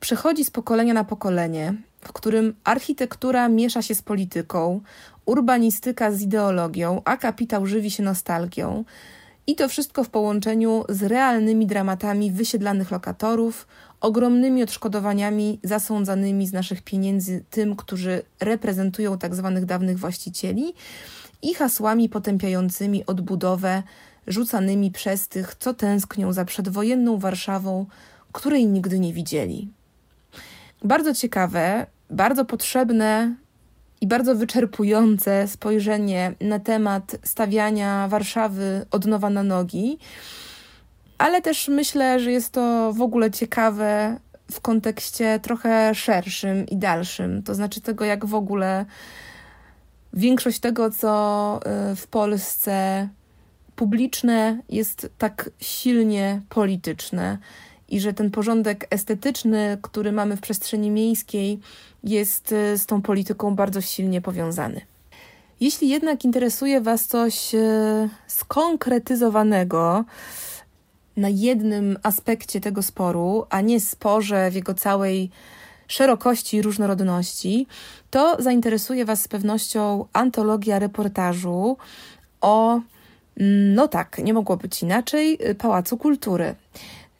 przechodzi 0.00 0.44
z 0.44 0.50
pokolenia 0.50 0.94
na 0.94 1.04
pokolenie, 1.04 1.74
w 2.00 2.12
którym 2.12 2.54
architektura 2.64 3.48
miesza 3.48 3.82
się 3.82 3.94
z 3.94 4.02
polityką, 4.02 4.80
urbanistyka 5.26 6.12
z 6.12 6.22
ideologią, 6.22 7.02
a 7.04 7.16
kapitał 7.16 7.66
żywi 7.66 7.90
się 7.90 8.02
nostalgią. 8.02 8.84
I 9.46 9.56
to 9.56 9.68
wszystko 9.68 10.04
w 10.04 10.10
połączeniu 10.10 10.84
z 10.88 11.02
realnymi 11.02 11.66
dramatami 11.66 12.30
wysiedlanych 12.30 12.90
lokatorów, 12.90 13.66
ogromnymi 14.00 14.62
odszkodowaniami 14.62 15.60
zasądzanymi 15.62 16.46
z 16.46 16.52
naszych 16.52 16.82
pieniędzy 16.82 17.44
tym, 17.50 17.76
którzy 17.76 18.22
reprezentują 18.40 19.18
tzw. 19.18 19.52
Tak 19.54 19.64
dawnych 19.64 19.98
właścicieli 19.98 20.74
i 21.42 21.54
hasłami 21.54 22.08
potępiającymi 22.08 23.06
odbudowę 23.06 23.82
rzucanymi 24.26 24.90
przez 24.90 25.28
tych, 25.28 25.54
co 25.54 25.74
tęsknią 25.74 26.32
za 26.32 26.44
przedwojenną 26.44 27.18
Warszawą, 27.18 27.86
której 28.32 28.66
nigdy 28.66 28.98
nie 28.98 29.12
widzieli. 29.12 29.68
Bardzo 30.84 31.14
ciekawe, 31.14 31.86
bardzo 32.10 32.44
potrzebne 32.44 33.34
i 34.00 34.06
bardzo 34.06 34.34
wyczerpujące 34.34 35.48
spojrzenie 35.48 36.34
na 36.40 36.58
temat 36.58 37.16
stawiania 37.24 38.08
Warszawy 38.08 38.86
od 38.90 39.06
nowa 39.06 39.30
na 39.30 39.42
nogi, 39.42 39.98
ale 41.18 41.42
też 41.42 41.68
myślę, 41.68 42.20
że 42.20 42.32
jest 42.32 42.52
to 42.52 42.92
w 42.92 43.02
ogóle 43.02 43.30
ciekawe 43.30 44.20
w 44.50 44.60
kontekście 44.60 45.40
trochę 45.42 45.94
szerszym 45.94 46.66
i 46.66 46.76
dalszym, 46.76 47.42
to 47.42 47.54
znaczy 47.54 47.80
tego, 47.80 48.04
jak 48.04 48.26
w 48.26 48.34
ogóle 48.34 48.86
większość 50.12 50.58
tego, 50.58 50.90
co 50.90 51.60
y, 51.92 51.96
w 51.96 52.06
Polsce 52.06 53.08
publiczne, 53.76 54.58
jest 54.68 55.10
tak 55.18 55.50
silnie 55.60 56.40
polityczne 56.48 57.38
i 57.88 58.00
że 58.00 58.12
ten 58.12 58.30
porządek 58.30 58.86
estetyczny, 58.90 59.78
który 59.82 60.12
mamy 60.12 60.36
w 60.36 60.40
przestrzeni 60.40 60.90
miejskiej, 60.90 61.58
jest 62.04 62.52
y, 62.52 62.78
z 62.78 62.86
tą 62.86 63.02
polityką 63.02 63.54
bardzo 63.54 63.80
silnie 63.80 64.20
powiązany. 64.20 64.80
Jeśli 65.60 65.88
jednak 65.88 66.24
interesuje 66.24 66.80
Was 66.80 67.06
coś 67.06 67.54
y, 67.54 68.08
skonkretyzowanego 68.26 70.04
na 71.16 71.28
jednym 71.28 71.98
aspekcie 72.02 72.60
tego 72.60 72.82
sporu, 72.82 73.46
a 73.50 73.60
nie 73.60 73.80
sporze 73.80 74.50
w 74.50 74.54
jego 74.54 74.74
całej 74.74 75.30
szerokości 75.88 76.56
i 76.56 76.62
różnorodności, 76.62 77.66
to 78.10 78.36
zainteresuje 78.38 79.04
Was 79.04 79.22
z 79.22 79.28
pewnością 79.28 80.04
antologia 80.12 80.78
reportażu 80.78 81.76
o, 82.40 82.80
mm, 83.40 83.74
no 83.74 83.88
tak, 83.88 84.18
nie 84.18 84.34
mogło 84.34 84.56
być 84.56 84.82
inaczej, 84.82 85.38
Pałacu 85.58 85.96
Kultury 85.96 86.54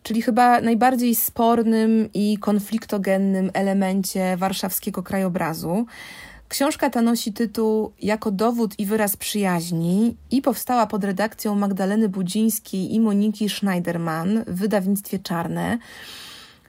czyli 0.08 0.22
chyba 0.22 0.60
najbardziej 0.60 1.14
spornym 1.14 2.08
i 2.14 2.38
konfliktogennym 2.38 3.50
elemencie 3.54 4.36
warszawskiego 4.36 5.02
krajobrazu. 5.02 5.86
Książka 6.48 6.90
ta 6.90 7.02
nosi 7.02 7.32
tytuł 7.32 7.92
Jako 8.02 8.30
dowód 8.30 8.78
i 8.78 8.86
wyraz 8.86 9.16
przyjaźni 9.16 10.16
i 10.30 10.42
powstała 10.42 10.86
pod 10.86 11.04
redakcją 11.04 11.54
Magdaleny 11.54 12.08
Budzińskiej 12.08 12.94
i 12.94 13.00
Moniki 13.00 13.48
Schneiderman 13.48 14.44
w 14.46 14.58
wydawnictwie 14.58 15.18
Czarne. 15.18 15.78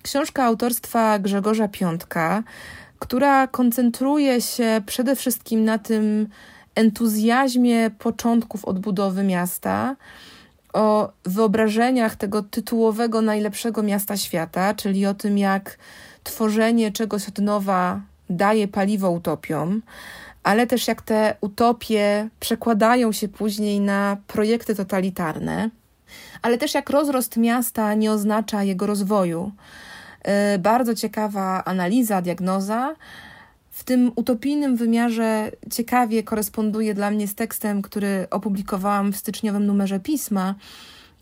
Książka 0.02 0.44
autorstwa 0.44 1.20
Grzegorza 1.20 1.68
Piątka, 1.68 2.44
która 3.00 3.48
koncentruje 3.48 4.42
się 4.42 4.82
przede 4.86 5.16
wszystkim 5.16 5.66
na 5.66 5.78
tym 5.78 6.28
entuzjazmie 6.76 7.92
początków 8.00 8.66
odbudowy 8.66 9.24
miasta, 9.24 9.96
o 10.74 11.12
wyobrażeniach 11.26 12.16
tego 12.16 12.44
tytułowego 12.44 13.22
najlepszego 13.22 13.84
miasta 13.84 14.18
świata, 14.18 14.74
czyli 14.74 15.06
o 15.06 15.14
tym, 15.14 15.38
jak 15.38 15.78
tworzenie 16.24 16.92
czegoś 16.92 17.28
od 17.28 17.40
nowa 17.40 18.02
daje 18.30 18.68
paliwo 18.68 19.12
utopiom 19.12 19.82
ale 20.44 20.68
też 20.68 20.88
jak 20.88 21.02
te 21.02 21.36
utopie 21.42 22.30
przekładają 22.40 23.12
się 23.12 23.28
później 23.28 23.80
na 23.80 24.18
projekty 24.28 24.76
totalitarne, 24.76 25.70
ale 26.42 26.58
też 26.58 26.74
jak 26.74 26.90
rozrost 26.90 27.38
miasta 27.38 27.94
nie 27.94 28.12
oznacza 28.12 28.64
jego 28.64 28.88
rozwoju. 28.88 29.52
Y, 30.56 30.60
bardzo 30.60 30.96
ciekawa 30.96 31.64
analiza, 31.64 32.22
diagnoza. 32.22 32.96
W 33.72 33.84
tym 33.84 34.12
utopijnym 34.16 34.76
wymiarze 34.76 35.52
ciekawie 35.72 36.24
koresponduje 36.24 36.94
dla 36.94 37.12
mnie 37.12 37.28
z 37.28 37.36
tekstem, 37.36 37.82
który 37.82 38.28
opublikowałam 38.32 39.14
w 39.14 39.18
styczniowym 39.18 39.66
numerze 39.66 40.00
pisma, 40.00 40.56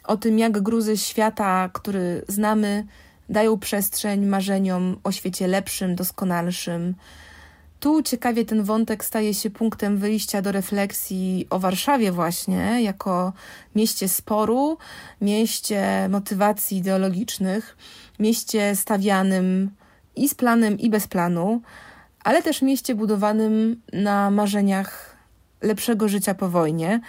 o 0.03 0.17
tym, 0.17 0.39
jak 0.39 0.61
gruzy 0.61 0.97
świata, 0.97 1.69
który 1.73 2.21
znamy, 2.27 2.85
dają 3.29 3.59
przestrzeń 3.59 4.25
marzeniom 4.25 4.99
o 5.03 5.11
świecie 5.11 5.47
lepszym, 5.47 5.95
doskonalszym, 5.95 6.95
tu 7.81 8.03
ciekawie 8.03 8.45
ten 8.45 8.63
wątek 8.63 9.05
staje 9.05 9.33
się 9.33 9.49
punktem 9.49 9.97
wyjścia 9.97 10.41
do 10.41 10.51
refleksji 10.51 11.47
o 11.49 11.59
Warszawie 11.59 12.11
właśnie, 12.11 12.81
jako 12.81 13.33
mieście 13.75 14.07
sporu, 14.07 14.77
mieście 15.21 16.09
motywacji 16.09 16.77
ideologicznych, 16.77 17.77
mieście 18.19 18.75
stawianym 18.75 19.71
i 20.15 20.29
z 20.29 20.35
planem, 20.35 20.79
i 20.79 20.89
bez 20.89 21.07
planu, 21.07 21.61
ale 22.23 22.43
też 22.43 22.61
mieście 22.61 22.95
budowanym 22.95 23.81
na 23.93 24.31
marzeniach 24.31 25.15
lepszego 25.61 26.07
życia 26.07 26.33
po 26.33 26.49
wojnie. 26.49 27.01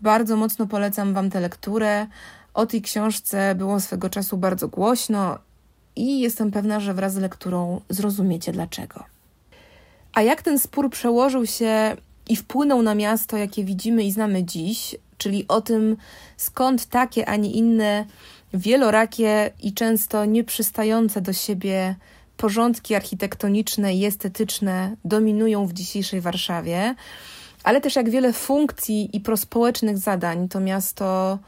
Bardzo 0.00 0.36
mocno 0.36 0.66
polecam 0.66 1.14
Wam 1.14 1.30
tę 1.30 1.40
lekturę. 1.40 2.06
O 2.54 2.66
tej 2.66 2.82
książce 2.82 3.54
było 3.54 3.80
swego 3.80 4.10
czasu 4.10 4.36
bardzo 4.36 4.68
głośno 4.68 5.38
i 5.96 6.20
jestem 6.20 6.50
pewna, 6.50 6.80
że 6.80 6.94
wraz 6.94 7.12
z 7.12 7.16
lekturą 7.16 7.80
zrozumiecie 7.88 8.52
dlaczego. 8.52 9.17
A 10.18 10.22
jak 10.22 10.42
ten 10.42 10.58
spór 10.58 10.90
przełożył 10.90 11.46
się 11.46 11.96
i 12.28 12.36
wpłynął 12.36 12.82
na 12.82 12.94
miasto, 12.94 13.36
jakie 13.36 13.64
widzimy 13.64 14.04
i 14.04 14.12
znamy 14.12 14.44
dziś, 14.44 14.96
czyli 15.18 15.48
o 15.48 15.60
tym, 15.60 15.96
skąd 16.36 16.86
takie, 16.86 17.28
a 17.28 17.36
nie 17.36 17.50
inne 17.50 18.04
wielorakie 18.54 19.50
i 19.62 19.74
często 19.74 20.24
nieprzystające 20.24 21.20
do 21.20 21.32
siebie 21.32 21.94
porządki 22.36 22.94
architektoniczne 22.94 23.94
i 23.94 24.04
estetyczne 24.04 24.96
dominują 25.04 25.66
w 25.66 25.72
dzisiejszej 25.72 26.20
Warszawie, 26.20 26.94
ale 27.64 27.80
też 27.80 27.96
jak 27.96 28.10
wiele 28.10 28.32
funkcji 28.32 29.16
i 29.16 29.20
prospołecznych 29.20 29.98
zadań 29.98 30.48
to 30.48 30.60
miasto 30.60 31.38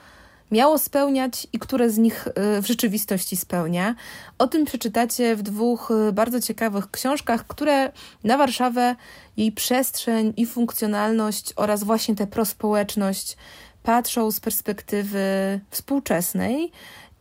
miało 0.50 0.78
spełniać 0.78 1.46
i 1.52 1.58
które 1.58 1.90
z 1.90 1.98
nich 1.98 2.26
y, 2.26 2.62
w 2.62 2.66
rzeczywistości 2.66 3.36
spełnia. 3.36 3.94
O 4.38 4.46
tym 4.46 4.64
przeczytacie 4.64 5.36
w 5.36 5.42
dwóch 5.42 5.90
y, 6.08 6.12
bardzo 6.12 6.40
ciekawych 6.40 6.90
książkach, 6.90 7.46
które 7.46 7.92
na 8.24 8.38
Warszawę, 8.38 8.96
jej 9.36 9.52
przestrzeń 9.52 10.32
i 10.36 10.46
funkcjonalność 10.46 11.52
oraz 11.56 11.84
właśnie 11.84 12.14
tę 12.14 12.26
prospołeczność 12.26 13.36
patrzą 13.82 14.30
z 14.30 14.40
perspektywy 14.40 15.60
współczesnej 15.70 16.72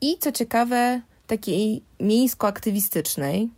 i 0.02 0.18
co 0.18 0.32
ciekawe, 0.32 1.02
takiej 1.28 1.84
miejsko-aktywistycznej. 2.00 3.50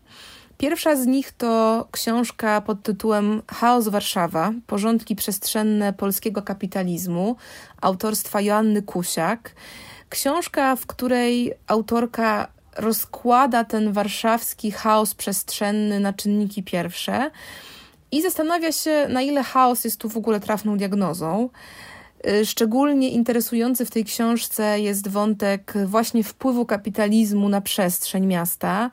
Pierwsza 0.62 0.96
z 0.96 1.06
nich 1.06 1.32
to 1.32 1.88
książka 1.92 2.62
pod 2.62 2.84
tytułem 2.84 3.42
Chaos 3.48 3.88
Warszawa 3.88 4.54
porządki 4.68 5.16
przestrzenne 5.16 5.94
polskiego 5.94 6.42
kapitalizmu 6.42 7.36
autorstwa 7.82 8.42
Joanny 8.42 8.82
Kusiak. 8.82 9.56
Książka, 10.10 10.76
w 10.76 10.86
której 10.86 11.54
autorka 11.68 12.48
rozkłada 12.78 13.64
ten 13.64 13.92
warszawski 13.92 14.72
chaos 14.72 15.14
przestrzenny 15.14 16.00
na 16.00 16.14
czynniki 16.14 16.64
pierwsze 16.64 17.32
i 18.12 18.22
zastanawia 18.22 18.72
się, 18.72 19.08
na 19.10 19.22
ile 19.22 19.44
chaos 19.44 19.84
jest 19.84 20.00
tu 20.00 20.10
w 20.10 20.18
ogóle 20.18 20.40
trafną 20.40 20.78
diagnozą. 20.78 21.50
Y, 22.28 22.46
szczególnie 22.46 23.10
interesujący 23.10 23.86
w 23.86 23.92
tej 23.92 24.06
książce 24.06 24.80
jest 24.80 25.08
wątek 25.08 25.74
właśnie 25.86 26.24
wpływu 26.24 26.66
kapitalizmu 26.66 27.50
na 27.50 27.62
przestrzeń 27.62 28.26
miasta. 28.26 28.92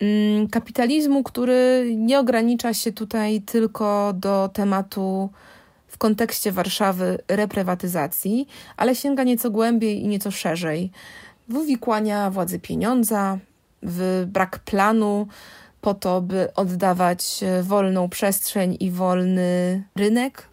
Mm, 0.00 0.48
kapitalizmu, 0.48 1.22
który 1.22 1.92
nie 1.96 2.18
ogranicza 2.18 2.74
się 2.74 2.92
tutaj 2.92 3.40
tylko 3.40 4.12
do 4.16 4.50
tematu 4.52 5.30
w 5.88 5.98
kontekście 5.98 6.52
Warszawy 6.52 7.18
reprywatyzacji, 7.28 8.48
ale 8.76 8.94
sięga 8.94 9.24
nieco 9.24 9.50
głębiej 9.50 10.02
i 10.02 10.08
nieco 10.08 10.30
szerzej. 10.30 10.90
W 11.48 11.56
uwikłania 11.56 12.30
władzy 12.30 12.58
pieniądza, 12.58 13.38
w 13.82 14.24
brak 14.26 14.58
planu 14.58 15.26
po 15.80 15.94
to, 15.94 16.20
by 16.20 16.54
oddawać 16.54 17.40
wolną 17.62 18.08
przestrzeń 18.08 18.76
i 18.80 18.90
wolny 18.90 19.82
rynek, 19.96 20.48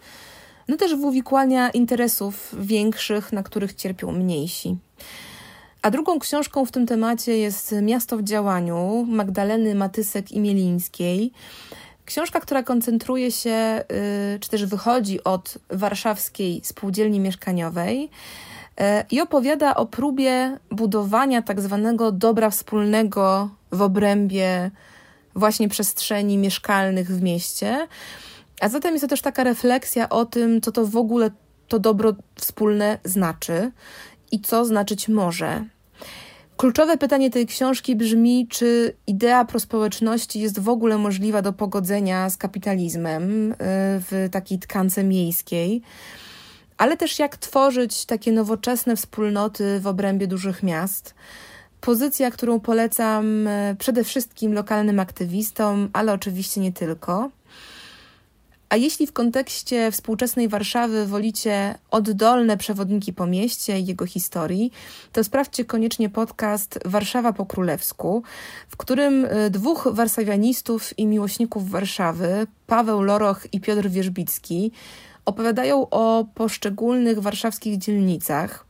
no 0.68 0.78
też 0.78 0.96
w 0.96 1.04
uwikłania 1.04 1.70
interesów 1.70 2.56
większych, 2.60 3.34
na 3.34 3.44
których 3.44 3.74
cierpią 3.74 4.12
mniejsi. 4.12 4.78
A 5.84 5.92
drugą 5.92 6.20
książką 6.20 6.66
w 6.66 6.72
tym 6.72 6.86
temacie 6.86 7.38
jest 7.38 7.76
Miasto 7.82 8.18
w 8.18 8.24
działaniu 8.24 9.06
Magdaleny 9.10 9.76
Matysek 9.76 10.32
i 10.32 10.40
Mielińskiej. 10.40 11.32
Książka, 12.06 12.40
która 12.40 12.64
koncentruje 12.64 13.32
się, 13.32 13.84
y, 14.36 14.40
czy 14.40 14.50
też 14.50 14.66
wychodzi 14.66 15.24
od 15.24 15.58
warszawskiej 15.70 16.62
spółdzielni 16.64 17.20
mieszkaniowej 17.20 18.04
y, 18.04 18.84
i 19.12 19.22
opowiada 19.22 19.76
o 19.76 19.86
próbie 19.86 20.58
budowania 20.72 21.42
tak 21.42 21.62
zwanego 21.62 22.12
dobra 22.12 22.50
wspólnego 22.50 23.50
w 23.72 23.82
obrębie 23.82 24.72
właśnie 25.36 25.70
przestrzeni 25.70 26.38
mieszkalnych 26.38 27.08
w 27.08 27.22
mieście. 27.22 27.88
A 28.62 28.70
zatem 28.70 28.94
jest 28.94 29.04
to 29.04 29.10
też 29.10 29.22
taka 29.22 29.44
refleksja 29.44 30.10
o 30.10 30.26
tym, 30.26 30.62
co 30.62 30.72
to 30.72 30.86
w 30.86 30.98
ogóle 30.98 31.32
to 31.68 31.80
dobro 31.80 32.14
wspólne 32.36 33.00
znaczy 33.04 33.72
i 34.34 34.40
co 34.40 34.66
znaczyć 34.66 35.08
może. 35.08 35.66
Kluczowe 36.58 36.98
pytanie 36.98 37.30
tej 37.30 37.46
książki 37.46 37.96
brzmi, 37.96 38.48
czy 38.48 38.96
idea 39.08 39.46
prospołeczności 39.46 40.40
jest 40.40 40.60
w 40.60 40.70
ogóle 40.70 40.98
możliwa 40.98 41.42
do 41.42 41.54
pogodzenia 41.54 42.30
z 42.30 42.38
kapitalizmem 42.38 43.52
y, 43.52 43.56
w 43.60 44.28
takiej 44.32 44.60
tkance 44.60 45.04
miejskiej, 45.04 45.82
ale 46.78 46.98
też 46.98 47.20
jak 47.20 47.38
tworzyć 47.38 48.06
takie 48.06 48.32
nowoczesne 48.32 48.96
wspólnoty 48.96 49.80
w 49.80 49.88
obrębie 49.88 50.28
dużych 50.28 50.64
miast. 50.64 51.16
Pozycja, 51.82 52.32
którą 52.32 52.60
polecam 52.60 53.48
y, 53.48 53.76
przede 53.80 54.04
wszystkim 54.04 54.54
lokalnym 54.54 55.00
aktywistom, 55.00 55.90
ale 55.94 56.14
oczywiście 56.14 56.62
nie 56.62 56.72
tylko. 56.72 57.30
A 58.74 58.78
jeśli 58.78 59.08
w 59.08 59.14
kontekście 59.14 59.92
współczesnej 59.92 60.48
Warszawy 60.48 61.06
wolicie 61.06 61.76
oddolne 61.92 62.58
przewodniki 62.58 63.14
po 63.14 63.28
mieście 63.28 63.80
i 63.80 63.86
jego 63.86 64.06
historii, 64.06 64.72
to 65.12 65.24
sprawdźcie 65.24 65.66
koniecznie 65.66 66.10
podcast 66.10 66.80
Warszawa 66.86 67.34
po 67.34 67.46
królewsku, 67.46 68.24
w 68.68 68.78
którym 68.78 69.26
y, 69.26 69.50
dwóch 69.50 69.88
warszawianistów 69.92 71.00
i 71.00 71.06
miłośników 71.06 71.70
Warszawy, 71.70 72.48
Paweł 72.68 73.02
Loroch 73.02 73.48
i 73.52 73.62
Piotr 73.62 73.90
Wierzbicki, 73.90 74.72
opowiadają 75.26 75.90
o 75.90 76.26
poszczególnych 76.36 77.20
warszawskich 77.20 77.78
dzielnicach. 77.78 78.66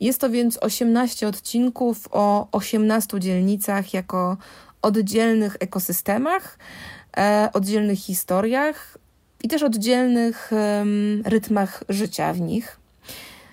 Jest 0.00 0.20
to 0.20 0.30
więc 0.30 0.58
18 0.58 1.28
odcinków 1.28 2.08
o 2.10 2.48
18 2.52 3.20
dzielnicach 3.20 3.94
jako 3.94 4.36
oddzielnych 4.82 5.56
ekosystemach, 5.60 6.58
e, 7.16 7.48
oddzielnych 7.52 7.98
historiach, 7.98 9.01
i 9.42 9.48
też 9.48 9.62
oddzielnych 9.62 10.50
rytmach 11.24 11.84
życia 11.88 12.32
w 12.32 12.40
nich. 12.40 12.76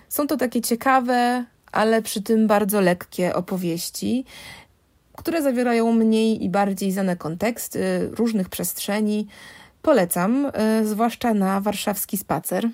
Są 0.10 0.28
to 0.28 0.38
takie 0.38 0.62
ciekawe, 0.62 1.46
ale 1.72 2.02
przy 2.02 2.22
tym 2.22 2.48
bardzo 2.48 2.82
lekkie 2.82 3.36
opowieści, 3.36 4.26
które 5.18 5.42
zawierają 5.42 5.92
mniej 5.92 6.44
i 6.44 6.50
bardziej 6.50 6.92
znane 6.92 7.16
konteksty 7.16 8.10
różnych 8.12 8.50
przestrzeni. 8.50 9.28
Polecam, 9.82 10.46
y, 10.82 10.88
zwłaszcza 10.88 11.34
na 11.34 11.62
warszawski 11.62 12.18
spacer. 12.18 12.70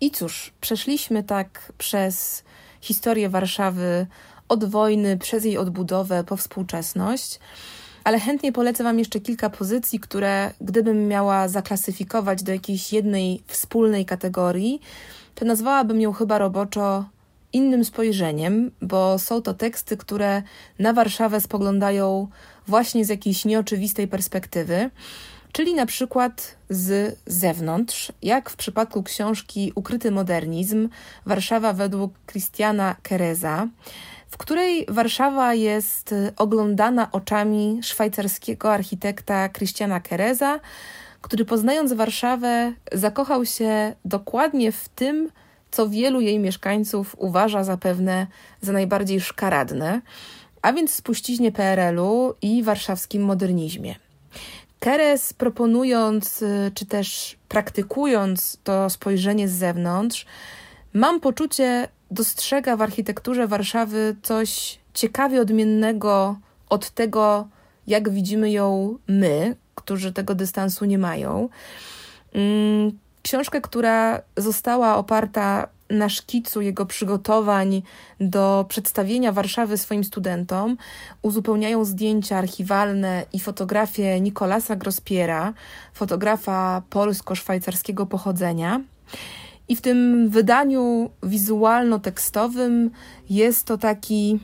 I 0.00 0.10
cóż, 0.10 0.52
przeszliśmy 0.60 1.22
tak 1.22 1.72
przez 1.78 2.44
historię 2.80 3.28
Warszawy 3.28 4.06
od 4.48 4.64
wojny, 4.64 5.18
przez 5.18 5.44
jej 5.44 5.58
odbudowę 5.58 6.24
po 6.24 6.36
współczesność 6.36 7.40
ale 8.06 8.20
chętnie 8.20 8.52
polecę 8.52 8.84
Wam 8.84 8.98
jeszcze 8.98 9.20
kilka 9.20 9.50
pozycji, 9.50 10.00
które 10.00 10.52
gdybym 10.60 11.08
miała 11.08 11.48
zaklasyfikować 11.48 12.42
do 12.42 12.52
jakiejś 12.52 12.92
jednej 12.92 13.42
wspólnej 13.46 14.04
kategorii, 14.04 14.80
to 15.34 15.44
nazwałabym 15.44 16.00
ją 16.00 16.12
chyba 16.12 16.38
roboczo 16.38 17.04
innym 17.52 17.84
spojrzeniem, 17.84 18.70
bo 18.82 19.18
są 19.18 19.42
to 19.42 19.54
teksty, 19.54 19.96
które 19.96 20.42
na 20.78 20.92
Warszawę 20.92 21.40
spoglądają 21.40 22.28
właśnie 22.66 23.04
z 23.04 23.08
jakiejś 23.08 23.44
nieoczywistej 23.44 24.08
perspektywy, 24.08 24.90
czyli 25.52 25.74
na 25.74 25.86
przykład 25.86 26.56
z 26.70 27.18
zewnątrz, 27.26 28.12
jak 28.22 28.50
w 28.50 28.56
przypadku 28.56 29.02
książki 29.02 29.72
Ukryty 29.74 30.10
modernizm 30.10 30.88
Warszawa 31.26 31.72
według 31.72 32.12
Christiana 32.26 32.96
Kereza 33.02 33.68
w 34.36 34.38
której 34.38 34.86
Warszawa 34.88 35.54
jest 35.54 36.12
y, 36.12 36.32
oglądana 36.36 37.12
oczami 37.12 37.80
szwajcarskiego 37.82 38.72
architekta 38.72 39.48
Christiana 39.48 40.00
Kereza, 40.00 40.60
który 41.20 41.44
poznając 41.44 41.92
Warszawę 41.92 42.72
zakochał 42.92 43.44
się 43.44 43.94
dokładnie 44.04 44.72
w 44.72 44.88
tym, 44.88 45.30
co 45.70 45.88
wielu 45.88 46.20
jej 46.20 46.38
mieszkańców 46.38 47.16
uważa 47.18 47.64
zapewne 47.64 48.26
za 48.60 48.72
najbardziej 48.72 49.20
szkaradne, 49.20 50.00
a 50.62 50.72
więc 50.72 50.94
spuściźnie 50.94 51.52
PRL-u 51.52 52.34
i 52.42 52.62
warszawskim 52.62 53.22
modernizmie. 53.22 53.94
Keres 54.80 55.32
proponując, 55.32 56.42
y, 56.42 56.70
czy 56.74 56.86
też 56.86 57.36
praktykując 57.48 58.58
to 58.64 58.90
spojrzenie 58.90 59.48
z 59.48 59.52
zewnątrz, 59.52 60.26
mam 60.92 61.20
poczucie, 61.20 61.88
dostrzega 62.10 62.76
w 62.76 62.82
architekturze 62.82 63.46
Warszawy 63.46 64.16
coś 64.22 64.78
ciekawie 64.94 65.40
odmiennego 65.40 66.36
od 66.68 66.90
tego, 66.90 67.48
jak 67.86 68.10
widzimy 68.10 68.50
ją 68.50 68.98
my, 69.08 69.56
którzy 69.74 70.12
tego 70.12 70.34
dystansu 70.34 70.84
nie 70.84 70.98
mają. 70.98 71.48
Mm, 72.34 72.98
książkę, 73.22 73.60
która 73.60 74.22
została 74.36 74.96
oparta 74.96 75.68
na 75.90 76.08
szkicu 76.08 76.60
jego 76.60 76.86
przygotowań 76.86 77.82
do 78.20 78.64
przedstawienia 78.68 79.32
Warszawy 79.32 79.78
swoim 79.78 80.04
studentom, 80.04 80.76
uzupełniają 81.22 81.84
zdjęcia 81.84 82.38
archiwalne 82.38 83.26
i 83.32 83.40
fotografie 83.40 84.20
Nikolasa 84.20 84.76
Grospiera, 84.76 85.52
fotografa 85.94 86.82
polsko-szwajcarskiego 86.90 88.06
pochodzenia. 88.06 88.80
I 89.68 89.76
w 89.76 89.80
tym 89.80 90.28
wydaniu 90.28 91.10
wizualno-tekstowym 91.22 92.90
jest 93.30 93.66
to 93.66 93.78
taki 93.78 94.38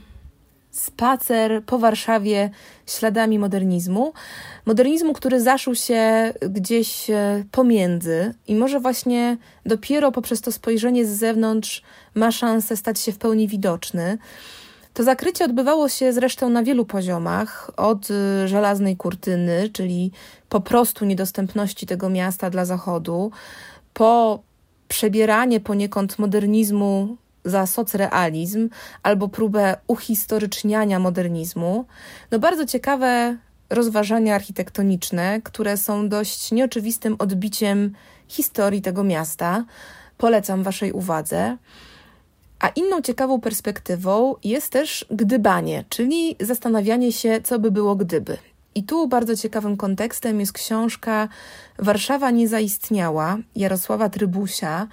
spacer 0.72 1.62
po 1.66 1.78
Warszawie 1.78 2.50
śladami 2.86 3.38
modernizmu. 3.38 4.12
Modernizmu, 4.66 5.12
który 5.12 5.40
zaszył 5.40 5.74
się 5.74 6.32
gdzieś 6.40 7.10
e, 7.10 7.44
pomiędzy 7.50 8.34
i 8.48 8.54
może 8.54 8.80
właśnie 8.80 9.36
dopiero 9.66 10.12
poprzez 10.12 10.40
to 10.40 10.52
spojrzenie 10.52 11.06
z 11.06 11.08
zewnątrz 11.08 11.82
ma 12.14 12.32
szansę 12.32 12.76
stać 12.76 13.00
się 13.00 13.12
w 13.12 13.18
pełni 13.18 13.48
widoczny. 13.48 14.18
To 14.94 15.04
zakrycie 15.04 15.44
odbywało 15.44 15.88
się 15.88 16.12
zresztą 16.12 16.50
na 16.50 16.62
wielu 16.62 16.84
poziomach, 16.84 17.70
od 17.76 18.08
e, 18.10 18.48
żelaznej 18.48 18.96
kurtyny, 18.96 19.70
czyli 19.72 20.10
po 20.48 20.60
prostu 20.60 21.04
niedostępności 21.04 21.86
tego 21.86 22.08
miasta 22.08 22.50
dla 22.50 22.64
Zachodu, 22.64 23.30
po 23.94 24.42
przebieranie 24.92 25.60
poniekąd 25.60 26.18
modernizmu 26.18 27.16
za 27.44 27.66
socrealizm 27.66 28.68
albo 29.02 29.28
próbę 29.28 29.76
uhistoryczniania 29.86 30.98
modernizmu. 30.98 31.84
No 32.30 32.38
bardzo 32.38 32.66
ciekawe 32.66 33.36
rozważania 33.70 34.34
architektoniczne, 34.34 35.40
które 35.44 35.76
są 35.76 36.08
dość 36.08 36.52
nieoczywistym 36.52 37.16
odbiciem 37.18 37.92
historii 38.28 38.82
tego 38.82 39.04
miasta. 39.04 39.64
Polecam 40.18 40.62
Waszej 40.62 40.92
uwadze. 40.92 41.56
A 42.60 42.68
inną 42.68 43.02
ciekawą 43.02 43.40
perspektywą 43.40 44.34
jest 44.44 44.72
też 44.72 45.06
gdybanie, 45.10 45.84
czyli 45.88 46.36
zastanawianie 46.40 47.12
się, 47.12 47.40
co 47.44 47.58
by 47.58 47.70
było 47.70 47.96
gdyby. 47.96 48.51
I 48.74 48.84
tu 48.84 49.08
bardzo 49.08 49.36
ciekawym 49.36 49.76
kontekstem 49.76 50.40
jest 50.40 50.52
książka 50.52 51.28
Warszawa 51.78 52.30
nie 52.30 52.48
zaistniała 52.48 53.36
Jarosława 53.56 54.08
Trybusia, 54.08 54.88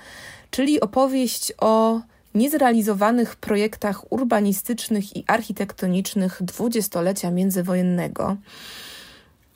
czyli 0.52 0.82
opowieść 0.82 1.54
o 1.58 2.02
niezrealizowanych 2.36 3.36
projektach 3.36 4.12
urbanistycznych 4.12 5.16
i 5.16 5.24
architektonicznych 5.28 6.44
dwudziestolecia 6.44 7.32
międzywojennego. 7.32 8.38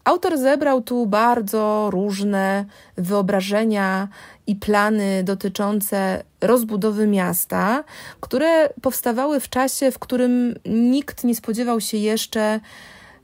Autor 0.03 0.37
zebrał 0.37 0.81
tu 0.81 1.05
bardzo 1.05 1.89
różne 1.91 2.65
wyobrażenia 2.97 4.07
i 4.47 4.55
plany 4.55 5.23
dotyczące 5.23 6.23
rozbudowy 6.41 7.07
miasta, 7.07 7.83
które 8.21 8.69
powstawały 8.81 9.39
w 9.39 9.49
czasie, 9.49 9.91
w 9.91 9.99
którym 9.99 10.55
nikt 10.65 11.23
nie 11.23 11.35
spodziewał 11.35 11.81
się 11.81 11.97
jeszcze, 11.97 12.59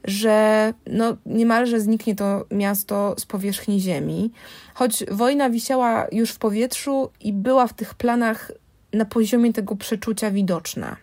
że 0.03 0.73
no, 0.87 1.17
niemalże 1.25 1.79
zniknie 1.79 2.15
to 2.15 2.45
miasto 2.51 3.15
z 3.17 3.25
powierzchni 3.25 3.79
ziemi. 3.81 4.31
Choć 4.73 5.03
wojna 5.11 5.49
wisiała 5.49 6.07
już 6.11 6.31
w 6.31 6.39
powietrzu 6.39 7.09
i 7.21 7.33
była 7.33 7.67
w 7.67 7.73
tych 7.73 7.95
planach 7.95 8.51
na 8.93 9.05
poziomie 9.05 9.53
tego 9.53 9.75
przeczucia 9.75 10.31
widoczna. 10.31 10.95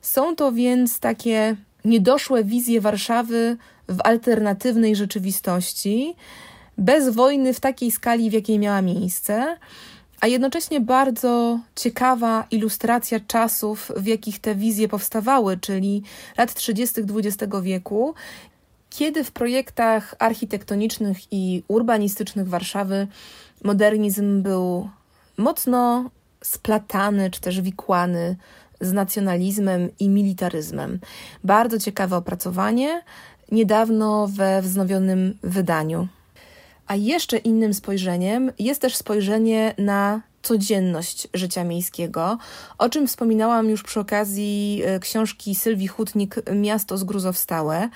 Są 0.00 0.36
to 0.36 0.52
więc 0.52 1.00
takie 1.00 1.56
niedoszłe 1.84 2.44
wizje 2.44 2.80
Warszawy 2.80 3.56
w 3.88 3.98
alternatywnej 4.04 4.96
rzeczywistości, 4.96 6.14
bez 6.78 7.08
wojny 7.08 7.54
w 7.54 7.60
takiej 7.60 7.90
skali, 7.90 8.30
w 8.30 8.32
jakiej 8.32 8.58
miała 8.58 8.82
miejsce, 8.82 9.56
a 10.24 10.26
jednocześnie 10.26 10.80
bardzo 10.80 11.60
ciekawa 11.76 12.46
ilustracja 12.50 13.20
czasów, 13.20 13.92
w 13.96 14.06
jakich 14.06 14.38
te 14.38 14.54
wizje 14.54 14.88
powstawały, 14.88 15.56
czyli 15.56 16.02
lat 16.38 16.54
30. 16.54 17.00
XX 17.00 17.52
wieku, 17.62 18.14
kiedy 18.90 19.24
w 19.24 19.32
projektach 19.32 20.14
architektonicznych 20.18 21.18
i 21.30 21.62
urbanistycznych 21.68 22.48
Warszawy 22.48 23.06
modernizm 23.64 24.42
był 24.42 24.88
mocno 25.36 26.10
splatany 26.44 27.30
czy 27.30 27.40
też 27.40 27.60
wikłany 27.60 28.36
z 28.80 28.92
nacjonalizmem 28.92 29.88
i 30.00 30.08
militaryzmem. 30.08 30.98
Bardzo 31.44 31.78
ciekawe 31.78 32.16
opracowanie, 32.16 33.02
niedawno 33.52 34.28
we 34.28 34.62
wznowionym 34.62 35.38
wydaniu. 35.42 36.08
A 36.86 36.94
jeszcze 36.94 37.36
innym 37.36 37.74
spojrzeniem 37.74 38.52
jest 38.58 38.80
też 38.80 38.96
spojrzenie 38.96 39.74
na 39.78 40.20
codzienność 40.42 41.28
życia 41.34 41.64
miejskiego, 41.64 42.38
o 42.78 42.88
czym 42.88 43.06
wspominałam 43.06 43.70
już 43.70 43.82
przy 43.82 44.00
okazji 44.00 44.82
e, 44.84 45.00
książki 45.00 45.54
Sylwii 45.54 45.88
Hutnik 45.88 46.36
Miasto 46.52 46.98
zgruzowstałe 46.98 47.88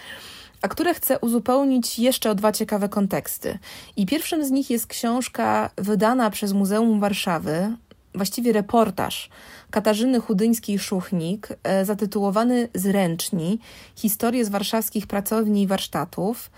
a 0.62 0.68
które 0.68 0.94
chcę 0.94 1.18
uzupełnić 1.18 1.98
jeszcze 1.98 2.30
o 2.30 2.34
dwa 2.34 2.52
ciekawe 2.52 2.88
konteksty. 2.88 3.58
I 3.96 4.06
pierwszym 4.06 4.44
z 4.44 4.50
nich 4.50 4.70
jest 4.70 4.86
książka 4.86 5.70
wydana 5.76 6.30
przez 6.30 6.52
Muzeum 6.52 7.00
Warszawy, 7.00 7.76
właściwie 8.14 8.52
reportaż 8.52 9.30
Katarzyny 9.70 10.20
Chudyńskiej-Szuchnik, 10.20 11.48
e, 11.62 11.84
zatytułowany 11.84 12.68
Zręczni 12.74 13.58
Historie 13.96 14.44
z 14.44 14.48
warszawskich 14.48 15.06
pracowni 15.06 15.62
i 15.62 15.66
warsztatów. 15.66 16.50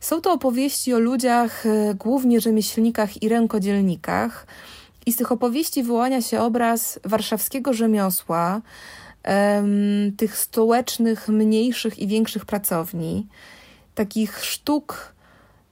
Są 0.00 0.20
to 0.20 0.32
opowieści 0.32 0.94
o 0.94 0.98
ludziach, 0.98 1.66
e, 1.66 1.94
głównie 1.94 2.40
rzemieślnikach 2.40 3.22
i 3.22 3.28
rękodzielnikach, 3.28 4.46
i 5.06 5.12
z 5.12 5.16
tych 5.16 5.32
opowieści 5.32 5.82
wyłania 5.82 6.22
się 6.22 6.40
obraz 6.40 7.00
warszawskiego 7.04 7.72
rzemiosła, 7.72 8.60
tych 10.16 10.36
stołecznych, 10.36 11.28
mniejszych 11.28 11.98
i 11.98 12.06
większych 12.06 12.44
pracowni, 12.44 13.26
takich 13.94 14.44
sztuk 14.44 15.12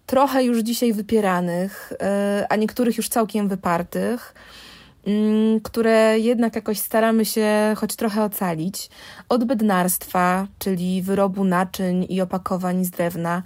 trochę 0.07 0.45
już 0.45 0.59
dzisiaj 0.59 0.93
wypieranych, 0.93 1.93
e, 2.01 2.47
a 2.49 2.57
niektórych 2.57 2.97
już 2.97 3.09
całkiem 3.09 3.49
wypartych 3.49 4.35
które 5.63 6.19
jednak 6.19 6.55
jakoś 6.55 6.79
staramy 6.79 7.25
się 7.25 7.75
choć 7.77 7.97
trochę 7.97 8.25
ocalić. 8.25 8.91
Od 9.29 9.45
bednarstwa, 9.45 10.47
czyli 10.59 11.03
wyrobu 11.03 11.45
naczyń 11.45 12.07
i 12.09 12.21
opakowań 12.21 12.85
z 12.85 12.91
drewna, 12.91 13.43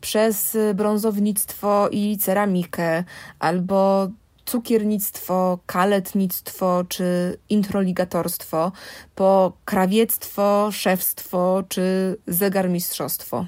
przez 0.00 0.56
brązownictwo 0.74 1.88
i 1.88 2.18
ceramikę, 2.18 3.04
albo 3.38 4.08
cukiernictwo, 4.44 5.58
kaletnictwo 5.66 6.84
czy 6.88 7.38
introligatorstwo, 7.48 8.72
po 9.14 9.52
krawiectwo, 9.64 10.68
szewstwo 10.72 11.62
czy 11.68 12.16
zegarmistrzostwo. 12.26 13.46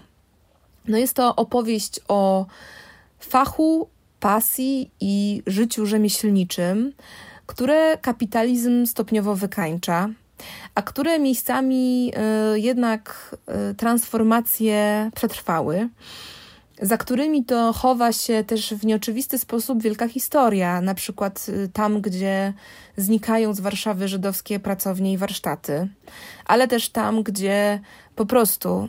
No 0.88 0.98
jest 0.98 1.14
to 1.14 1.36
opowieść 1.36 2.00
o 2.08 2.46
fachu, 3.20 3.88
pasji 4.20 4.90
i 5.00 5.42
życiu 5.46 5.86
rzemieślniczym, 5.86 6.92
które 7.52 7.98
kapitalizm 7.98 8.86
stopniowo 8.86 9.36
wykańcza, 9.36 10.08
a 10.74 10.82
które 10.82 11.18
miejscami 11.18 12.12
y, 12.54 12.60
jednak 12.60 13.36
y, 13.70 13.74
transformacje 13.74 15.10
przetrwały, 15.14 15.88
za 16.82 16.96
którymi 16.96 17.44
to 17.44 17.72
chowa 17.72 18.12
się 18.12 18.44
też 18.44 18.74
w 18.74 18.86
nieoczywisty 18.86 19.38
sposób 19.38 19.82
wielka 19.82 20.08
historia, 20.08 20.80
na 20.80 20.94
przykład 20.94 21.46
y, 21.48 21.68
tam, 21.72 22.00
gdzie 22.00 22.52
znikają 22.96 23.54
z 23.54 23.60
Warszawy 23.60 24.08
żydowskie 24.08 24.60
pracownie 24.60 25.12
i 25.12 25.18
warsztaty, 25.18 25.88
ale 26.46 26.68
też 26.68 26.88
tam, 26.88 27.22
gdzie 27.22 27.80
po 28.16 28.26
prostu 28.26 28.88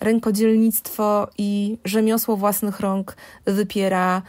rękodzielnictwo 0.00 1.28
i 1.38 1.78
rzemiosło 1.84 2.36
własnych 2.36 2.80
rąk 2.80 3.16
wypiera 3.44 4.22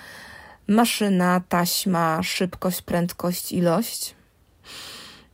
maszyna, 0.72 1.42
taśma, 1.50 2.24
szybkość, 2.24 2.82
prędkość, 2.82 3.52
ilość. 3.52 4.16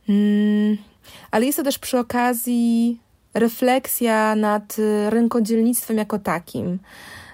Mm, 0.08 0.76
ale 1.30 1.46
jest 1.46 1.58
to 1.58 1.64
też 1.64 1.78
przy 1.78 1.98
okazji 1.98 3.00
refleksja 3.34 4.34
nad 4.34 4.76
rękodzielnictwem 5.08 5.96
jako 5.96 6.18
takim, 6.18 6.78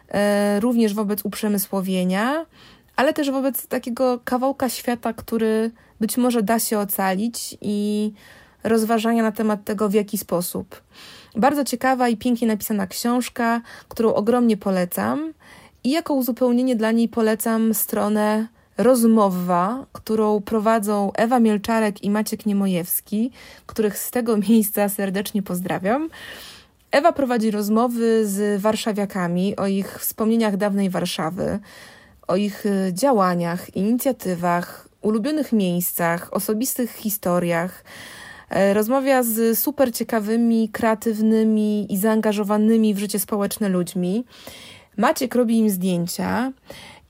e, 0.09 0.61
również 0.61 0.95
wobec 0.95 1.25
uprzemysłowienia, 1.25 2.47
ale 2.97 3.13
też 3.13 3.31
wobec 3.31 3.67
takiego 3.67 4.21
kawałka 4.25 4.69
świata, 4.69 5.13
który 5.13 5.71
być 6.01 6.17
może 6.17 6.43
da 6.43 6.59
się 6.59 6.79
ocalić 6.79 7.57
i 7.61 8.13
rozważania 8.65 9.23
na 9.23 9.33
temat 9.33 9.65
tego, 9.65 9.89
w 9.89 9.95
jaki 9.95 10.19
sposób. 10.19 10.83
Bardzo 11.37 11.65
ciekawa 11.65 12.09
i 12.09 12.17
pięknie 12.17 12.49
napisana 12.49 12.87
książka, 12.87 13.61
którą 13.89 14.15
ogromnie 14.15 14.57
polecam. 14.57 15.33
I 15.85 15.91
jako 15.91 16.15
uzupełnienie 16.15 16.77
dla 16.77 16.93
niej 16.93 17.09
polecam 17.09 17.75
stronę 17.75 18.47
Rozmowa, 18.79 19.87
którą 19.93 20.41
prowadzą 20.41 21.13
Ewa 21.13 21.41
Mielczarek 21.41 22.05
i 22.05 22.11
Maciek 22.11 22.47
Niemojewski, 22.47 23.31
których 23.67 23.99
z 23.99 24.11
tego 24.11 24.37
miejsca 24.49 24.89
serdecznie 24.89 25.43
pozdrawiam. 25.43 26.09
Ewa 26.91 27.13
prowadzi 27.13 27.51
rozmowy 27.51 28.27
z 28.27 28.61
warszawiakami 28.61 29.57
o 29.57 29.67
ich 29.67 29.99
wspomnieniach 30.01 30.57
dawnej 30.57 30.91
Warszawy, 30.91 31.59
o 32.29 32.37
ich 32.37 32.67
y, 32.67 32.93
działaniach, 32.93 33.77
inicjatywach, 33.77 34.89
ulubionych 35.01 35.53
miejscach, 35.53 36.29
osobistych 36.33 36.93
historiach. 36.93 37.85
E, 38.51 38.75
rozmawia 38.75 39.23
z 39.23 39.59
super 39.59 39.93
ciekawymi, 39.93 40.69
kreatywnymi 40.69 41.93
i 41.93 41.97
zaangażowanymi 41.97 42.95
w 42.95 42.99
życie 42.99 43.19
społeczne 43.19 43.69
ludźmi. 43.69 44.25
Maciek 44.97 45.35
robi 45.35 45.59
im 45.59 45.71
zdjęcia 45.71 46.53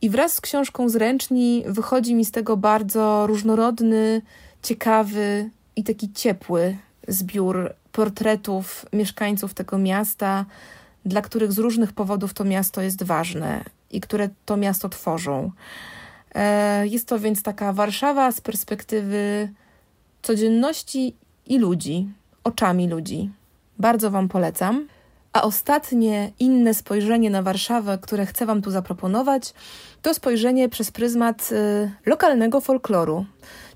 i 0.02 0.10
wraz 0.10 0.34
z 0.34 0.40
książką 0.40 0.88
Zręczni 0.88 1.64
wychodzi 1.66 2.14
mi 2.14 2.24
z 2.24 2.30
tego 2.30 2.56
bardzo 2.56 3.26
różnorodny, 3.26 4.22
ciekawy 4.62 5.50
i 5.76 5.84
taki 5.84 6.12
ciepły 6.12 6.76
zbiór 7.08 7.74
portretów 7.92 8.86
mieszkańców 8.92 9.54
tego 9.54 9.78
miasta, 9.78 10.44
dla 11.04 11.22
których 11.22 11.52
z 11.52 11.58
różnych 11.58 11.92
powodów 11.92 12.34
to 12.34 12.44
miasto 12.44 12.82
jest 12.82 13.02
ważne 13.02 13.64
i 13.90 14.00
które 14.00 14.28
to 14.44 14.56
miasto 14.56 14.88
tworzą. 14.88 15.50
E, 16.34 16.86
jest 16.86 17.08
to 17.08 17.18
więc 17.18 17.42
taka 17.42 17.72
Warszawa 17.72 18.32
z 18.32 18.40
perspektywy 18.40 19.48
codzienności 20.22 21.14
i 21.46 21.58
ludzi, 21.58 22.08
oczami 22.44 22.88
ludzi. 22.88 23.30
Bardzo 23.78 24.10
Wam 24.10 24.28
polecam. 24.28 24.88
A 25.34 25.42
ostatnie, 25.42 26.32
inne 26.38 26.74
spojrzenie 26.74 27.30
na 27.30 27.42
Warszawę, 27.42 27.98
które 27.98 28.26
chcę 28.26 28.46
Wam 28.46 28.62
tu 28.62 28.70
zaproponować, 28.70 29.54
to 30.02 30.14
spojrzenie 30.14 30.68
przez 30.68 30.90
pryzmat 30.90 31.52
y, 31.52 31.90
lokalnego 32.06 32.60
folkloru, 32.60 33.26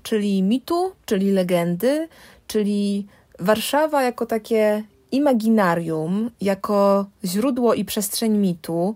czyli 0.03 0.43
mitu, 0.43 0.91
czyli 1.05 1.31
legendy, 1.31 2.07
czyli 2.47 3.07
Warszawa 3.39 4.03
jako 4.03 4.25
takie 4.25 4.83
imaginarium, 5.11 6.31
jako 6.41 7.05
źródło 7.25 7.73
i 7.73 7.85
przestrzeń 7.85 8.37
mitu, 8.37 8.95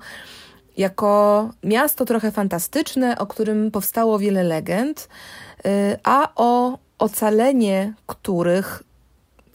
jako 0.77 1.49
miasto 1.63 2.05
trochę 2.05 2.31
fantastyczne, 2.31 3.17
o 3.17 3.27
którym 3.27 3.71
powstało 3.71 4.19
wiele 4.19 4.43
legend, 4.43 5.09
y, 5.65 5.69
a 6.03 6.29
o 6.35 6.77
ocalenie 6.99 7.93
których, 8.05 8.83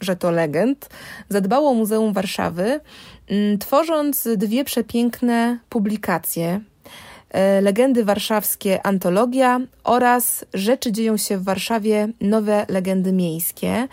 że 0.01 0.15
to 0.15 0.31
legend, 0.31 0.89
zadbało 1.29 1.73
Muzeum 1.73 2.13
Warszawy, 2.13 2.79
mm, 3.27 3.57
tworząc 3.57 4.27
dwie 4.37 4.63
przepiękne 4.63 5.59
publikacje. 5.69 6.61
Y, 7.57 7.61
legendy 7.61 8.05
warszawskie 8.05 8.85
Antologia 8.85 9.59
oraz 9.83 10.45
Rzeczy 10.53 10.91
dzieją 10.91 11.17
się 11.17 11.37
w 11.37 11.43
Warszawie 11.43 12.07
nowe 12.21 12.65
legendy 12.69 13.13
miejskie. 13.13 13.87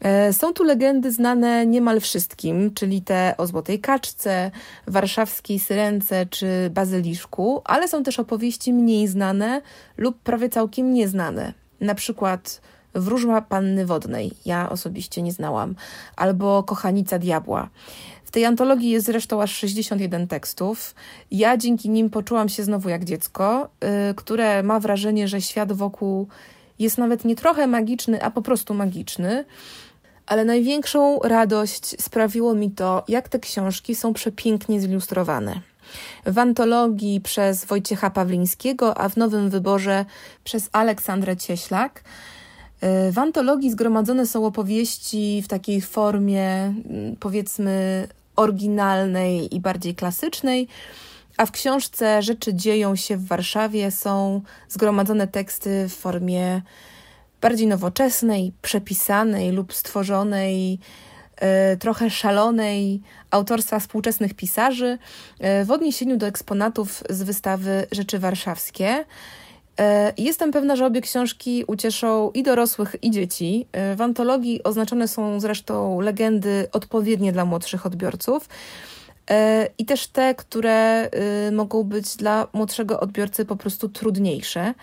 E, 0.00 0.32
są 0.32 0.52
tu 0.52 0.64
legendy 0.64 1.12
znane 1.12 1.66
niemal 1.66 2.00
wszystkim, 2.00 2.74
czyli 2.74 3.02
te 3.02 3.34
o 3.38 3.46
Złotej 3.46 3.80
Kaczce, 3.80 4.50
warszawskiej 4.86 5.58
Syrence 5.58 6.26
czy 6.26 6.70
Bazyliszku, 6.70 7.62
ale 7.64 7.88
są 7.88 8.02
też 8.02 8.18
opowieści 8.18 8.72
mniej 8.72 9.08
znane 9.08 9.62
lub 9.96 10.18
prawie 10.18 10.48
całkiem 10.48 10.92
nieznane. 10.92 11.52
Na 11.80 11.94
przykład 11.94 12.60
Wróżba 12.94 13.42
Panny 13.42 13.86
Wodnej, 13.86 14.32
ja 14.44 14.70
osobiście 14.70 15.22
nie 15.22 15.32
znałam, 15.32 15.74
albo 16.16 16.62
Kochanica 16.62 17.18
Diabła. 17.18 17.68
W 18.24 18.30
tej 18.30 18.44
antologii 18.44 18.90
jest 18.90 19.06
zresztą 19.06 19.42
aż 19.42 19.54
61 19.54 20.28
tekstów. 20.28 20.94
Ja 21.30 21.56
dzięki 21.56 21.90
nim 21.90 22.10
poczułam 22.10 22.48
się 22.48 22.62
znowu 22.62 22.88
jak 22.88 23.04
dziecko, 23.04 23.68
yy, 23.80 24.14
które 24.14 24.62
ma 24.62 24.80
wrażenie, 24.80 25.28
że 25.28 25.40
świat 25.40 25.72
wokół 25.72 26.28
jest 26.78 26.98
nawet 26.98 27.24
nie 27.24 27.36
trochę 27.36 27.66
magiczny, 27.66 28.22
a 28.22 28.30
po 28.30 28.42
prostu 28.42 28.74
magiczny 28.74 29.44
ale 30.30 30.44
największą 30.44 31.18
radość 31.18 32.02
sprawiło 32.02 32.54
mi 32.54 32.70
to, 32.70 33.04
jak 33.08 33.28
te 33.28 33.38
książki 33.38 33.94
są 33.94 34.12
przepięknie 34.12 34.80
zilustrowane. 34.80 35.60
W 36.26 36.38
antologii 36.38 37.20
przez 37.20 37.64
Wojciecha 37.64 38.10
Pawlińskiego, 38.10 38.98
a 38.98 39.08
w 39.08 39.16
nowym 39.16 39.50
wyborze 39.50 40.04
przez 40.44 40.68
Aleksandrę 40.72 41.36
Cieślak. 41.36 42.04
W 43.12 43.18
antologii 43.18 43.70
zgromadzone 43.70 44.26
są 44.26 44.46
opowieści 44.46 45.42
w 45.44 45.48
takiej 45.48 45.80
formie, 45.80 46.50
mm, 46.50 47.16
powiedzmy, 47.20 48.08
oryginalnej 48.36 49.54
i 49.54 49.60
bardziej 49.60 49.94
klasycznej, 49.94 50.68
a 51.36 51.46
w 51.46 51.50
książce 51.50 52.22
Rzeczy 52.22 52.54
dzieją 52.54 52.96
się 52.96 53.16
w 53.16 53.26
Warszawie 53.26 53.90
są 53.90 54.40
zgromadzone 54.68 55.28
teksty 55.28 55.88
w 55.88 55.94
formie 55.94 56.62
bardziej 57.40 57.66
nowoczesnej, 57.66 58.52
przepisanej 58.62 59.52
lub 59.52 59.74
stworzonej, 59.74 60.78
e, 61.36 61.76
trochę 61.76 62.10
szalonej 62.10 63.00
autorstwa 63.30 63.78
współczesnych 63.78 64.34
pisarzy 64.34 64.98
e, 65.38 65.64
w 65.64 65.70
odniesieniu 65.70 66.16
do 66.16 66.26
eksponatów 66.26 67.02
z 67.10 67.22
wystawy 67.22 67.86
Rzeczy 67.92 68.18
Warszawskie. 68.18 69.04
E, 69.80 70.12
jestem 70.18 70.52
pewna, 70.52 70.76
że 70.76 70.86
obie 70.86 71.00
książki 71.00 71.64
ucieszą 71.66 72.30
i 72.30 72.42
dorosłych, 72.42 72.96
i 73.02 73.10
dzieci. 73.10 73.66
W 73.96 74.00
antologii 74.00 74.62
oznaczone 74.62 75.08
są 75.08 75.40
zresztą 75.40 76.00
legendy 76.00 76.68
odpowiednie 76.72 77.32
dla 77.32 77.44
młodszych 77.44 77.86
odbiorców 77.86 78.48
i 79.78 79.84
też 79.84 80.06
te, 80.06 80.34
które 80.34 81.10
mogą 81.52 81.82
być 81.82 82.16
dla 82.16 82.46
młodszego 82.52 83.00
odbiorcy 83.00 83.44
po 83.44 83.56
prostu 83.56 83.88
trudniejsze. 83.88 84.74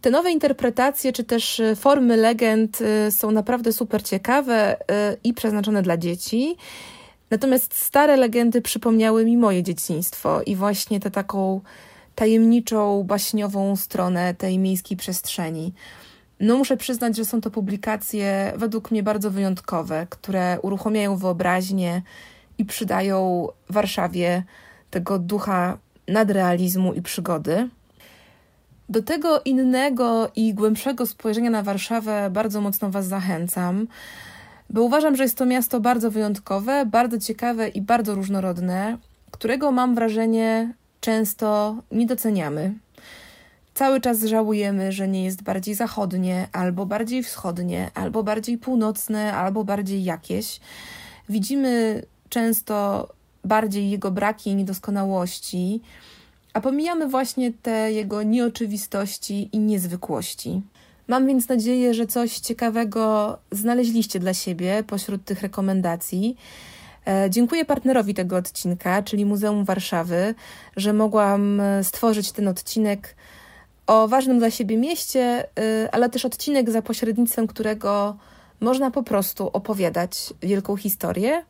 Te 0.00 0.10
nowe 0.10 0.30
interpretacje, 0.30 1.12
czy 1.12 1.24
też 1.24 1.60
y, 1.60 1.76
formy 1.76 2.16
legend 2.16 2.78
y, 2.80 3.10
są 3.10 3.30
naprawdę 3.30 3.72
super 3.72 4.02
ciekawe 4.02 4.76
y, 4.76 4.84
i 5.24 5.34
przeznaczone 5.34 5.82
dla 5.82 5.96
dzieci. 5.96 6.56
Natomiast 7.30 7.74
stare 7.74 8.16
legendy 8.16 8.62
przypomniały 8.62 9.24
mi 9.24 9.36
moje 9.36 9.62
dzieciństwo 9.62 10.42
i 10.42 10.56
właśnie 10.56 11.00
tę 11.00 11.10
taką 11.10 11.60
tajemniczą, 12.20 13.04
baśniową 13.04 13.76
stronę 13.76 14.34
tej 14.34 14.58
miejskiej 14.58 14.96
przestrzeni. 14.96 15.72
No, 16.40 16.56
muszę 16.56 16.76
przyznać, 16.76 17.16
że 17.16 17.24
są 17.24 17.40
to 17.40 17.50
publikacje 17.50 18.52
według 18.56 18.90
mnie 18.90 19.02
bardzo 19.02 19.30
wyjątkowe, 19.30 20.06
które 20.10 20.58
uruchamiają 20.62 21.16
wyobraźnię 21.16 22.02
i 22.58 22.64
przydają 22.64 23.48
Warszawie 23.68 24.42
tego 24.90 25.18
ducha 25.18 25.78
nadrealizmu 26.08 26.92
i 26.94 27.02
przygody. 27.02 27.68
Do 28.88 29.02
tego 29.02 29.40
innego 29.40 30.30
i 30.36 30.54
głębszego 30.54 31.06
spojrzenia 31.06 31.50
na 31.50 31.62
Warszawę 31.62 32.30
bardzo 32.30 32.60
mocno 32.60 32.90
Was 32.90 33.06
zachęcam, 33.06 33.86
bo 34.70 34.82
uważam, 34.82 35.16
że 35.16 35.22
jest 35.22 35.38
to 35.38 35.46
miasto 35.46 35.80
bardzo 35.80 36.10
wyjątkowe, 36.10 36.86
bardzo 36.86 37.18
ciekawe 37.18 37.68
i 37.68 37.80
bardzo 37.82 38.14
różnorodne, 38.14 38.98
którego 39.30 39.72
mam 39.72 39.94
wrażenie 39.94 40.79
często 41.00 41.76
nie 41.92 42.06
doceniamy. 42.06 42.74
Cały 43.74 44.00
czas 44.00 44.22
żałujemy, 44.22 44.92
że 44.92 45.08
nie 45.08 45.24
jest 45.24 45.42
bardziej 45.42 45.74
zachodnie, 45.74 46.48
albo 46.52 46.86
bardziej 46.86 47.22
wschodnie, 47.22 47.90
albo 47.94 48.22
bardziej 48.22 48.58
północne, 48.58 49.34
albo 49.34 49.64
bardziej 49.64 50.04
jakieś. 50.04 50.60
Widzimy 51.28 52.02
często 52.28 53.08
bardziej 53.44 53.90
jego 53.90 54.10
braki 54.10 54.50
i 54.50 54.54
niedoskonałości 54.54 55.80
a 56.52 56.60
pomijamy 56.60 57.08
właśnie 57.08 57.52
te 57.52 57.92
jego 57.92 58.22
nieoczywistości 58.22 59.48
i 59.52 59.58
niezwykłości. 59.58 60.62
Mam 61.08 61.26
więc 61.26 61.48
nadzieję, 61.48 61.94
że 61.94 62.06
coś 62.06 62.38
ciekawego 62.38 63.38
znaleźliście 63.50 64.20
dla 64.20 64.34
siebie 64.34 64.84
pośród 64.86 65.24
tych 65.24 65.42
rekomendacji. 65.42 66.36
E, 67.06 67.30
dziękuję 67.30 67.64
partnerowi 67.64 68.14
tego 68.14 68.36
odcinka, 68.36 69.02
czyli 69.02 69.24
Muzeum 69.24 69.64
Warszawy, 69.64 70.34
że 70.76 70.92
mogłam 70.92 71.60
e, 71.60 71.84
stworzyć 71.84 72.32
ten 72.32 72.48
odcinek 72.48 73.16
o 73.86 74.08
ważnym 74.08 74.38
dla 74.38 74.50
siebie 74.50 74.76
mieście, 74.76 75.20
e, 75.20 75.88
ale 75.92 76.10
też 76.10 76.24
odcinek 76.24 76.70
za 76.70 76.82
pośrednictwem 76.82 77.46
którego 77.46 78.16
można 78.60 78.90
po 78.90 79.02
prostu 79.02 79.50
opowiadać 79.52 80.34
wielką 80.42 80.76
historię. 80.76 81.44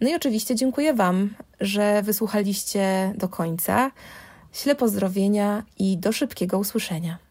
No 0.00 0.10
i 0.10 0.14
oczywiście 0.14 0.54
dziękuję 0.54 0.94
Wam, 0.94 1.34
że 1.60 2.02
wysłuchaliście 2.02 3.12
do 3.16 3.28
końca. 3.28 3.90
Śle 4.52 4.74
pozdrowienia 4.74 5.62
i 5.78 5.98
do 5.98 6.12
szybkiego 6.12 6.58
usłyszenia. 6.58 7.23